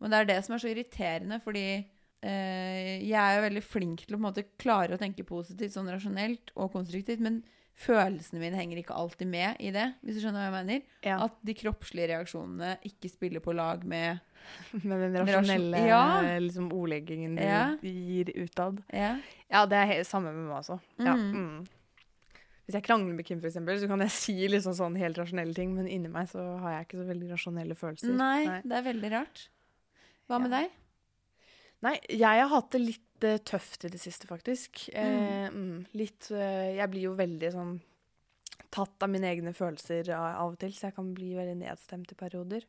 Men 0.00 0.12
det 0.14 0.20
er 0.22 0.30
det 0.30 0.38
som 0.46 0.56
er 0.56 0.62
så 0.62 0.70
irriterende, 0.70 1.38
fordi 1.44 1.66
eh, 1.76 2.94
jeg 3.04 3.18
er 3.20 3.36
jo 3.36 3.44
veldig 3.44 3.64
flink 3.64 4.06
til 4.06 4.16
å 4.16 4.22
måte 4.24 4.46
klare 4.60 4.96
å 4.96 5.00
tenke 5.00 5.26
positivt, 5.28 5.74
sånn 5.76 5.92
rasjonelt 5.92 6.54
og 6.56 6.72
konstruktivt, 6.72 7.20
men 7.24 7.42
følelsene 7.76 8.40
mine 8.40 8.56
henger 8.56 8.78
ikke 8.80 8.94
alltid 8.96 9.28
med 9.28 9.58
i 9.60 9.70
det, 9.74 9.86
hvis 10.02 10.16
du 10.16 10.22
skjønner 10.24 10.40
hva 10.40 10.48
jeg 10.48 10.54
mener. 10.56 10.82
Ja. 11.04 11.18
At 11.26 11.36
de 11.44 11.54
kroppslige 11.58 12.08
reaksjonene 12.14 12.76
ikke 12.88 13.10
spiller 13.12 13.42
på 13.44 13.52
lag 13.56 13.84
med 13.84 14.22
Med 14.86 15.00
den 15.12 15.16
rasjonelle 15.26 15.80
Ja. 15.88 16.02
liksom, 16.38 16.68
ordleggingen 16.72 17.34
du 17.36 17.42
Ja. 17.42 17.64
gir 17.82 18.30
utad. 18.44 18.82
Ja. 18.94 19.16
Ja, 19.50 19.64
det 19.66 19.80
er 19.82 20.04
samme 20.06 20.32
med 20.32 20.46
meg 20.48 20.60
også. 20.60 20.78
Ja. 21.02 21.14
Mm. 21.16 21.32
Mm. 21.34 21.66
Hvis 22.66 22.74
jeg 22.74 22.82
krangler 22.86 23.14
med 23.14 23.24
Kim, 23.26 23.40
for 23.40 23.46
eksempel, 23.50 23.78
så 23.78 23.86
kan 23.90 24.00
jeg 24.02 24.10
si 24.22 24.36
liksom 24.48 24.74
sånn 24.74 24.96
helt 24.98 25.18
rasjonelle 25.18 25.54
ting, 25.54 25.74
men 25.76 25.86
inni 25.90 26.08
meg 26.10 26.28
så 26.32 26.42
har 26.62 26.78
jeg 26.78 26.86
ikke 26.88 27.00
så 27.02 27.08
veldig 27.10 27.30
rasjonelle 27.34 27.76
følelser. 27.78 28.14
Nei, 28.16 28.60
det 28.64 28.78
er 28.80 28.86
veldig 28.88 29.10
rart. 29.12 29.48
Hva 30.26 30.40
med 30.42 30.50
deg? 30.54 30.70
Nei, 31.84 31.98
jeg 32.08 32.40
har 32.40 32.48
hatt 32.50 32.70
det 32.72 32.80
litt 32.82 33.02
eh, 33.24 33.38
tøft 33.38 33.86
i 33.86 33.90
det 33.92 34.00
siste, 34.02 34.28
faktisk. 34.28 34.88
Eh, 34.92 35.48
mm, 35.52 35.86
litt 35.96 36.30
eh, 36.34 36.76
Jeg 36.76 36.90
blir 36.92 37.08
jo 37.08 37.16
veldig 37.18 37.52
sånn 37.54 37.76
tatt 38.74 39.04
av 39.04 39.10
mine 39.12 39.28
egne 39.30 39.54
følelser 39.56 40.10
av, 40.12 40.26
av 40.42 40.54
og 40.54 40.60
til, 40.60 40.74
så 40.76 40.88
jeg 40.88 40.96
kan 40.98 41.12
bli 41.16 41.32
veldig 41.38 41.56
nedstemt 41.62 42.12
i 42.12 42.18
perioder. 42.18 42.66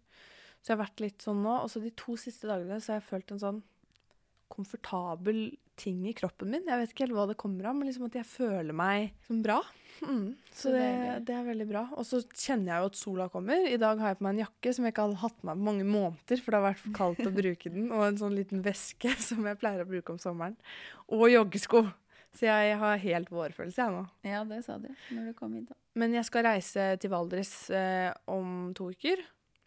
Så 0.62 0.72
jeg 0.72 0.78
har 0.78 0.86
vært 0.86 1.04
litt 1.04 1.24
sånn 1.24 1.42
nå. 1.44 1.56
Og 1.64 1.72
så 1.72 1.82
de 1.84 1.92
to 2.00 2.16
siste 2.20 2.50
dagene 2.50 2.80
så 2.80 2.94
har 2.94 3.02
jeg 3.02 3.10
følt 3.10 3.34
en 3.34 3.44
sånn 3.44 3.64
komfortabel 4.52 5.50
ting 5.78 6.06
i 6.10 6.16
kroppen 6.18 6.52
min. 6.52 6.66
Jeg 6.68 6.82
vet 6.82 6.94
ikke 6.94 7.06
helt 7.06 7.18
hva 7.18 7.28
det 7.30 7.38
kommer 7.40 7.70
av, 7.70 7.78
men 7.78 7.90
liksom 7.90 8.08
at 8.08 8.18
jeg 8.20 8.28
føler 8.30 8.76
meg 8.76 9.12
som 9.28 9.44
bra. 9.46 9.60
Mm. 10.02 10.36
Så 10.54 10.72
det, 10.74 10.88
det 11.26 11.34
er 11.34 11.46
veldig 11.48 11.68
bra. 11.70 11.84
Og 11.98 12.06
så 12.06 12.20
kjenner 12.26 12.74
jeg 12.74 12.82
jo 12.84 12.90
at 12.92 13.00
sola 13.00 13.28
kommer. 13.34 13.66
I 13.66 13.80
dag 13.82 14.02
har 14.02 14.13
jeg 14.13 14.20
på 14.20 14.28
meg 14.28 14.36
en 14.36 14.44
jakke 14.44 14.74
som 14.76 14.86
jeg 14.86 14.94
ikke 14.94 15.06
har 15.08 15.22
hatt 15.24 15.38
på 15.38 15.50
meg 15.50 15.62
på 15.62 15.68
mange 15.70 15.88
måneder, 15.88 16.42
for 16.42 16.54
det 16.54 16.60
har 16.60 16.68
vært 16.68 16.84
for 16.84 16.98
kaldt 16.98 17.24
å 17.26 17.34
bruke 17.34 17.72
den, 17.74 17.88
og 17.92 18.04
en 18.08 18.20
sånn 18.22 18.36
liten 18.38 18.66
veske 18.66 19.13
som 19.30 19.48
jeg 19.48 19.62
pleier 19.62 19.86
å 19.86 19.90
bruke 19.90 20.13
om 20.13 20.20
sommeren. 20.22 20.58
Og 21.08 21.30
joggesko. 21.32 21.88
Så 22.38 22.46
jeg 22.46 22.76
har 22.78 23.00
helt 23.02 23.32
vårfølelse, 23.34 23.82
jeg 23.82 23.94
nå. 23.96 24.04
Ja, 24.28 24.44
det 24.46 24.60
sa 24.68 24.76
du 24.78 24.92
når 25.16 25.32
du 25.32 25.38
kom 25.38 25.56
hit. 25.58 25.72
da. 25.72 25.78
Men 25.98 26.13
jeg 26.13 26.28
skal 26.28 26.46
reise 26.46 26.92
til 27.02 27.10
Valdres 27.10 27.54
eh, 27.74 28.12
om 28.30 28.76
to 28.78 28.92
uker. 28.94 29.24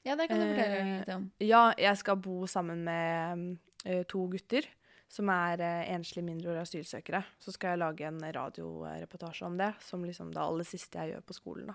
Ja, 0.06 0.14
det 0.16 0.28
kan 0.30 0.38
du 0.38 0.46
fortelle 0.52 0.76
Eh, 0.78 0.92
litt 1.00 1.10
om. 1.16 1.24
Ja, 1.42 1.64
jeg 1.76 1.98
skal 1.98 2.20
bo 2.22 2.44
sammen 2.48 2.84
med 2.86 3.42
eh, 3.84 4.04
to 4.08 4.22
gutter 4.30 4.68
som 5.10 5.30
er 5.32 5.62
eh, 5.64 5.92
enslige 5.94 6.26
mindreårige 6.26 6.66
asylsøkere. 6.68 7.22
Så 7.42 7.54
skal 7.54 7.74
jeg 7.74 7.82
lage 7.82 8.06
en 8.06 8.20
radioreportasje 8.22 9.46
om 9.48 9.56
det, 9.58 9.72
som 9.82 10.04
liksom 10.06 10.30
det 10.34 10.42
aller 10.42 10.68
siste 10.68 11.00
jeg 11.00 11.16
gjør 11.16 11.24
på 11.26 11.36
skolen. 11.36 11.72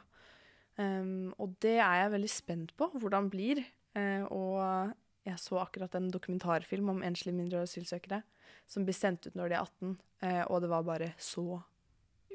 Um, 0.76 1.32
og 1.40 1.56
det 1.64 1.78
er 1.80 2.02
jeg 2.02 2.14
veldig 2.16 2.32
spent 2.32 2.74
på, 2.80 2.90
hvordan 3.00 3.28
det 3.28 3.36
blir. 3.36 3.62
Uh, 3.96 4.24
og 4.32 4.96
jeg 5.28 5.42
så 5.42 5.60
akkurat 5.64 5.96
en 5.96 6.10
dokumentarfilm 6.12 6.92
om 6.96 7.04
enslige 7.04 7.36
mindreårige 7.36 7.72
asylsøkere 7.72 8.22
som 8.70 8.86
blir 8.86 8.98
sendt 8.98 9.28
ut 9.28 9.38
når 9.38 9.52
de 9.52 9.56
er 9.56 9.64
18, 9.64 9.96
uh, 10.26 10.44
og 10.52 10.62
det 10.64 10.72
var 10.72 10.88
bare 10.88 11.12
så 11.22 11.60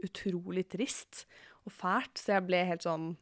utrolig 0.00 0.64
trist 0.72 1.26
og 1.66 1.74
fælt, 1.76 2.16
så 2.16 2.36
jeg 2.36 2.46
ble 2.48 2.62
helt 2.64 2.86
sånn 2.86 3.12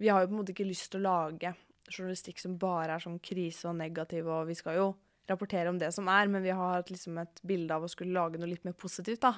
Vi 0.00 0.08
har 0.08 0.22
jo 0.22 0.30
på 0.30 0.32
en 0.32 0.38
måte 0.38 0.54
ikke 0.54 0.68
lyst 0.68 0.92
til 0.92 1.02
å 1.02 1.08
lage 1.10 1.50
journalistikk 1.90 2.38
som 2.40 2.54
bare 2.58 2.94
er 2.94 3.02
sånn 3.02 3.18
krise 3.20 3.68
og 3.68 3.76
negativ, 3.76 4.28
og 4.30 4.46
vi 4.48 4.56
skal 4.56 4.78
jo 4.78 4.86
rapportere 5.30 5.70
om 5.70 5.78
det 5.80 5.92
som 5.94 6.08
er, 6.12 6.28
men 6.30 6.44
vi 6.44 6.52
har 6.54 6.76
hatt 6.76 6.90
liksom 6.92 7.18
et 7.22 7.42
bilde 7.46 7.76
av 7.76 7.86
å 7.86 7.90
skulle 7.90 8.16
lage 8.16 8.40
noe 8.40 8.50
litt 8.50 8.66
mer 8.66 8.76
positivt, 8.78 9.22
da. 9.22 9.34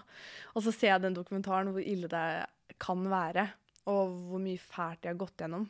Og 0.56 0.64
så 0.66 0.74
ser 0.74 0.94
jeg 0.94 1.04
den 1.04 1.16
dokumentaren 1.16 1.72
hvor 1.72 1.84
ille 1.84 2.10
det 2.10 2.26
kan 2.82 3.04
være, 3.10 3.46
og 3.92 4.18
hvor 4.28 4.42
mye 4.42 4.60
fælt 4.60 5.02
de 5.02 5.10
har 5.10 5.18
gått 5.20 5.42
gjennom. 5.42 5.66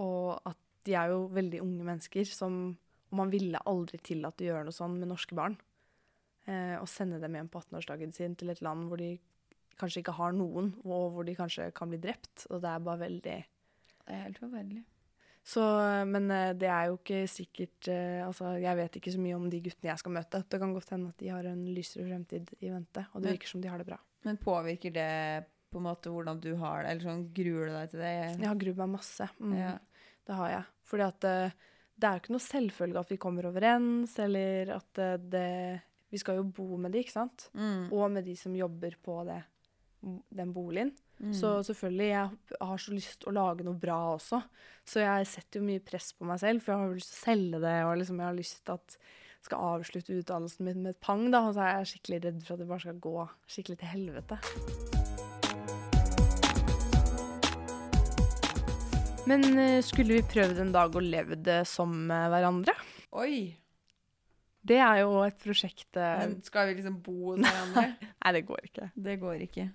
Og 0.00 0.38
at 0.46 0.58
de 0.86 0.94
er 0.96 1.10
jo 1.12 1.24
veldig 1.34 1.60
unge 1.64 1.86
mennesker 1.86 2.28
som 2.30 2.62
Og 3.10 3.16
man 3.18 3.30
ville 3.32 3.58
aldri 3.66 3.98
tillatt 3.98 4.38
å 4.38 4.44
gjøre 4.46 4.68
noe 4.68 4.74
sånn 4.74 4.92
med 5.00 5.10
norske 5.10 5.34
barn. 5.34 5.56
Eh, 6.46 6.76
å 6.78 6.86
sende 6.86 7.18
dem 7.18 7.34
hjem 7.34 7.48
på 7.50 7.58
18-årsdagen 7.58 8.14
sin 8.14 8.36
til 8.38 8.52
et 8.52 8.62
land 8.62 8.86
hvor 8.86 9.02
de 9.02 9.16
kanskje 9.80 10.04
ikke 10.04 10.14
har 10.14 10.36
noen, 10.36 10.70
og 10.84 11.16
hvor 11.16 11.26
de 11.26 11.34
kanskje 11.34 11.72
kan 11.74 11.90
bli 11.90 11.98
drept. 11.98 12.46
Og 12.50 12.62
det 12.62 12.70
er 12.70 12.86
bare 12.86 13.02
veldig 13.02 13.38
Det 13.40 14.14
er 14.14 14.22
helt 14.28 14.38
forferdelig. 14.38 14.84
Så, 15.42 15.62
men 16.06 16.30
eh, 16.30 16.52
det 16.58 16.68
er 16.68 16.90
jo 16.90 16.98
ikke 16.98 17.22
sikkert 17.30 17.88
eh, 17.88 18.20
Altså, 18.26 18.52
jeg 18.60 18.76
vet 18.76 18.98
ikke 19.00 19.12
så 19.14 19.22
mye 19.22 19.38
om 19.38 19.46
de 19.50 19.60
guttene 19.64 19.88
jeg 19.90 20.02
skal 20.02 20.12
møte. 20.12 20.42
Det 20.52 20.60
kan 20.60 20.74
godt 20.76 20.90
hende 20.94 21.08
at 21.14 21.22
de 21.22 21.30
har 21.32 21.48
en 21.48 21.62
lysere 21.74 22.04
fremtid 22.08 22.52
i 22.60 22.68
vente, 22.70 23.06
og 23.14 23.22
det 23.24 23.32
virker 23.36 23.54
som 23.54 23.62
de 23.64 23.70
har 23.72 23.80
det 23.80 23.88
bra. 23.88 23.98
Men 24.28 24.36
påvirker 24.40 24.92
det 24.94 25.08
på 25.70 25.78
en 25.80 25.86
måte 25.86 26.10
hvordan 26.12 26.40
du 26.42 26.52
har 26.60 26.82
det, 26.84 26.90
eller 26.92 27.06
sånn 27.08 27.24
gruer 27.34 27.70
du 27.70 27.74
deg 27.78 27.90
til 27.92 28.02
det? 28.04 28.12
Jeg 28.42 28.48
har 28.50 28.60
grudd 28.64 28.80
meg 28.82 28.92
masse. 28.98 29.28
Mm, 29.38 29.56
Ja. 29.58 29.72
Det 30.30 30.36
har 30.36 30.50
jeg. 30.52 30.64
Fordi 30.86 31.02
at 31.08 31.24
eh, 31.26 31.54
det 32.00 32.06
er 32.06 32.16
jo 32.16 32.20
ikke 32.22 32.34
noe 32.36 32.44
selvfølge 32.44 33.00
at 33.00 33.08
vi 33.10 33.16
kommer 33.22 33.46
overens, 33.48 34.12
eller 34.22 34.74
at 34.76 34.98
eh, 35.02 35.16
det 35.32 35.46
Vi 36.10 36.18
skal 36.18 36.40
jo 36.40 36.44
bo 36.50 36.76
med 36.76 36.90
de, 36.92 37.00
ikke 37.04 37.14
sant? 37.14 37.44
Mm. 37.54 37.88
Og 37.94 38.10
med 38.10 38.24
de 38.26 38.34
som 38.34 38.54
jobber 38.54 38.96
på 39.02 39.20
det, 39.28 39.40
den 40.34 40.52
boligen. 40.52 40.90
Mm. 41.20 41.34
Så 41.36 41.48
selvfølgelig, 41.68 42.06
jeg 42.08 42.60
har 42.64 42.78
så 42.80 42.92
lyst 42.96 43.26
å 43.28 43.34
lage 43.36 43.64
noe 43.66 43.76
bra 43.76 43.98
også. 44.14 44.40
Så 44.88 45.02
jeg 45.02 45.26
setter 45.28 45.60
jo 45.60 45.66
mye 45.66 45.82
press 45.84 46.14
på 46.16 46.24
meg 46.28 46.40
selv, 46.40 46.64
for 46.64 46.72
jeg 46.72 46.80
har 46.80 46.88
jo 46.88 47.00
lyst 47.00 47.12
til 47.12 47.18
å 47.18 47.24
selge 47.26 47.60
det, 47.66 47.74
og 47.84 47.98
liksom 48.00 48.22
jeg 48.22 48.30
har 48.30 48.38
lyst 48.38 48.62
til 48.64 48.78
at 48.78 48.96
jeg 48.96 49.48
skal 49.48 49.66
avslutte 49.74 50.16
utdannelsen 50.16 50.66
min 50.68 50.80
med 50.84 50.94
et 50.94 51.02
pang, 51.04 51.26
da. 51.32 51.42
Og 51.48 51.56
så 51.56 51.66
er 51.66 51.78
jeg 51.78 51.90
skikkelig 51.92 52.22
redd 52.24 52.40
for 52.46 52.56
at 52.56 52.62
det 52.62 52.70
bare 52.72 52.84
skal 52.86 53.04
gå 53.04 53.28
skikkelig 53.52 53.80
til 53.82 53.92
helvete. 53.92 54.40
Men 59.28 59.44
eh, 59.60 59.78
skulle 59.84 60.16
vi 60.16 60.26
prøvd 60.26 60.64
en 60.64 60.72
dag 60.74 60.96
å 60.96 61.04
levd 61.04 61.44
det 61.46 61.60
som 61.68 61.92
eh, 62.08 62.28
hverandre? 62.32 62.74
Oi! 63.20 63.34
Det 64.60 64.76
er 64.80 65.02
jo 65.02 65.20
et 65.24 65.38
prosjekt 65.40 65.96
eh, 65.96 66.16
Men 66.20 66.40
skal 66.44 66.68
vi 66.68 66.80
liksom 66.80 66.98
bo 67.04 67.34
hos 67.34 67.40
hverandre? 67.44 67.86
Nei, 68.08 68.32
det 68.36 68.44
går 68.48 68.66
ikke. 68.72 68.90
Det 68.96 69.16
går 69.20 69.46
ikke. 69.46 69.68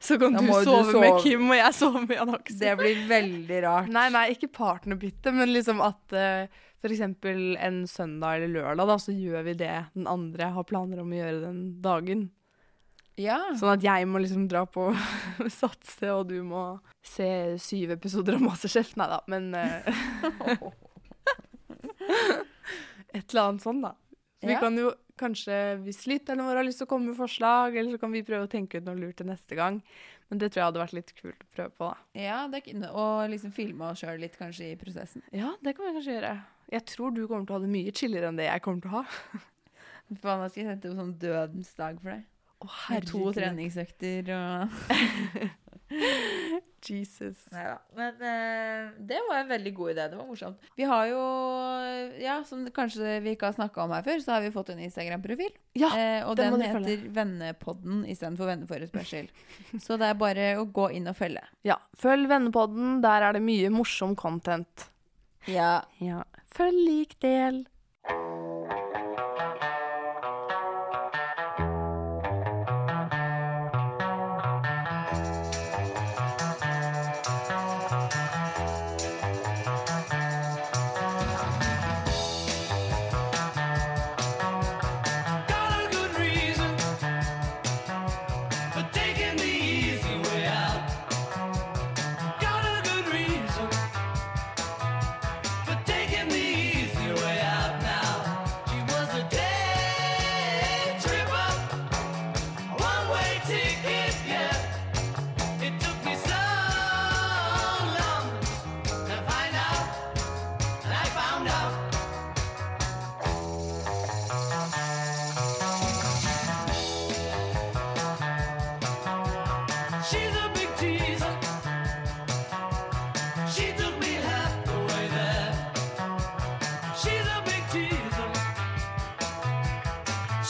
Så 0.00 0.18
kan 0.20 0.34
Da 0.36 0.42
du 0.42 0.50
sove, 0.50 0.62
du 0.64 0.92
sove 0.92 1.04
med. 1.04 1.20
Kim, 1.24 1.46
og 1.48 1.56
jeg 1.58 1.76
sove 1.76 2.02
med 2.04 2.16
Jan 2.16 2.34
Aksel. 2.36 2.58
Det 2.62 2.74
blir 2.80 3.04
veldig 3.10 3.60
rart. 3.64 3.92
Nei, 3.94 4.08
nei, 4.14 4.24
ikke 4.34 4.50
partnerbytte, 4.60 5.32
men 5.36 5.54
liksom 5.54 5.80
at 5.84 6.16
uh, 6.16 6.60
f.eks. 6.80 7.00
en 7.04 7.80
søndag 7.88 8.40
eller 8.40 8.52
lørdag, 8.58 8.90
da, 8.92 8.98
så 9.00 9.14
gjør 9.14 9.48
vi 9.48 9.56
det 9.62 9.72
den 9.96 10.10
andre 10.10 10.52
har 10.56 10.68
planer 10.68 11.02
om 11.02 11.10
å 11.12 11.18
gjøre 11.20 11.40
den 11.46 11.64
dagen. 11.84 12.28
Ja. 13.20 13.40
Sånn 13.58 13.74
at 13.74 13.84
jeg 13.84 14.06
må 14.08 14.20
liksom 14.22 14.46
dra 14.48 14.64
på 14.68 14.90
satse, 15.60 16.12
og 16.12 16.28
du 16.30 16.38
må 16.46 16.64
se 17.04 17.56
syv 17.60 17.96
episoder 17.96 18.38
av 18.38 18.44
Masterchef. 18.44 18.94
Nei 19.00 19.08
da, 19.10 19.20
men 19.32 19.50
uh, 19.56 20.70
Et 23.14 23.24
eller 23.32 23.42
annet 23.48 23.64
sånn, 23.64 23.82
da. 23.84 23.94
Så 24.40 24.46
vi 24.48 24.52
Ja. 24.54 24.60
kan 24.60 24.76
jo 24.78 24.92
kanskje, 25.20 25.56
hvis 25.84 26.06
lytterne 26.08 26.42
våre 26.46 26.56
har 26.62 26.64
lyst 26.64 26.78
til 26.80 26.86
å 26.86 26.88
komme 26.88 27.06
med 27.12 27.16
forslag, 27.18 27.76
eller 27.76 27.92
så 27.92 27.98
kan 28.00 28.12
vi 28.12 28.22
prøve 28.24 28.46
å 28.46 28.50
tenke 28.50 28.78
ut 28.80 28.84
noe 28.86 28.96
lurt 28.96 29.16
til 29.20 29.26
neste 29.28 29.54
gang. 29.54 29.82
Men 30.30 30.38
det 30.38 30.48
tror 30.52 30.60
jeg 30.62 30.68
hadde 30.70 30.80
vært 30.80 30.92
litt 30.96 31.12
kult 31.18 31.42
å 31.44 31.50
prøve 31.54 31.70
på, 31.76 31.84
da. 31.90 31.96
ja 32.14 32.46
det 32.48 32.62
og 32.88 33.28
liksom 33.30 33.52
filme 33.52 33.82
oss 33.90 34.00
sjøl 34.00 34.18
litt, 34.22 34.38
kanskje, 34.38 34.70
i 34.72 34.76
prosessen. 34.80 35.22
Ja, 35.32 35.52
det 35.60 35.74
kan 35.76 35.84
vi 35.86 35.92
kanskje 35.98 36.14
gjøre. 36.16 36.34
Jeg 36.70 36.84
tror 36.86 37.10
du 37.14 37.26
kommer 37.26 37.44
til 37.46 37.54
å 37.54 37.58
ha 37.58 37.64
det 37.66 37.72
mye 37.74 37.92
chillere 37.92 38.28
enn 38.30 38.36
det 38.38 38.46
jeg 38.46 38.62
kommer 38.62 38.80
til 38.80 38.90
å 38.90 38.92
ha. 39.00 39.04
Faen, 40.22 40.40
jeg 40.46 40.50
skal 40.54 40.64
sette 40.70 40.88
opp 40.90 40.96
sånn 41.02 41.18
dødens 41.18 41.74
dag 41.74 42.00
for 42.00 42.10
deg. 42.14 42.22
Å, 42.60 42.66
Med 42.90 43.06
to 43.08 43.32
treningsøkter 43.32 44.22
og 44.36 44.68
Jesus. 46.88 47.38
Neida. 47.52 47.78
Men 47.96 48.22
eh, 48.24 48.90
det 49.10 49.18
var 49.28 49.40
en 49.42 49.48
veldig 49.50 49.72
god 49.76 49.92
idé. 49.92 50.06
Det 50.10 50.18
var 50.18 50.26
morsomt. 50.28 50.68
Vi 50.76 50.86
har 50.88 51.06
jo, 51.10 51.22
ja, 52.22 52.38
som 52.48 52.62
kanskje 52.74 53.18
vi 53.24 53.34
ikke 53.34 53.50
har 53.50 53.56
snakka 53.58 53.84
om 53.84 53.94
her 53.94 54.04
før, 54.06 54.22
så 54.24 54.36
har 54.36 54.44
vi 54.44 54.52
fått 54.54 54.72
en 54.74 54.82
Instagram-profil. 54.86 55.52
Ja, 55.78 55.90
eh, 55.92 56.28
og 56.28 56.38
den 56.40 56.54
den, 56.56 56.64
heter 56.64 56.78
følge. 56.80 57.12
Vennepodden 57.16 58.04
istedenfor 58.08 58.52
Venneforespørsel. 58.52 59.28
så 59.84 59.98
det 60.00 60.08
er 60.10 60.20
bare 60.20 60.52
å 60.60 60.68
gå 60.68 60.90
inn 60.96 61.10
og 61.10 61.18
følge. 61.18 61.44
Ja, 61.66 61.80
følg 61.98 62.30
Vennepodden. 62.30 63.00
Der 63.04 63.28
er 63.28 63.36
det 63.36 63.44
mye 63.44 63.72
morsom 63.74 64.16
content. 64.18 64.88
Ja. 65.48 65.80
Ja. 66.00 66.24
Følg 66.54 66.80
lik 66.86 67.18
del. 67.24 67.64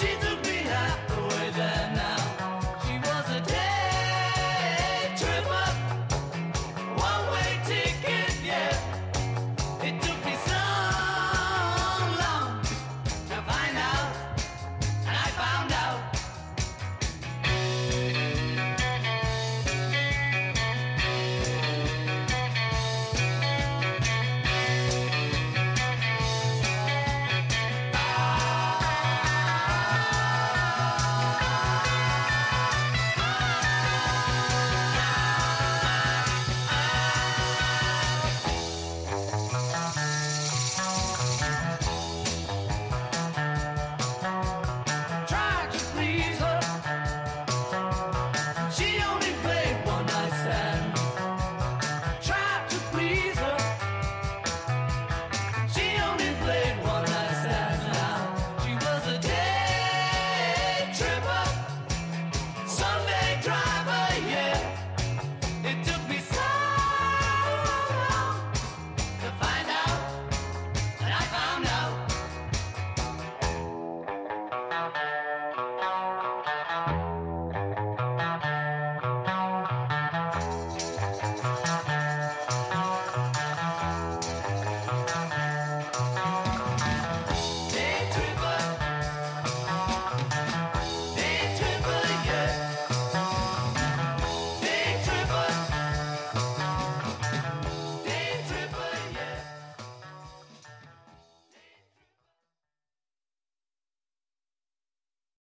Jesus. 0.01 0.30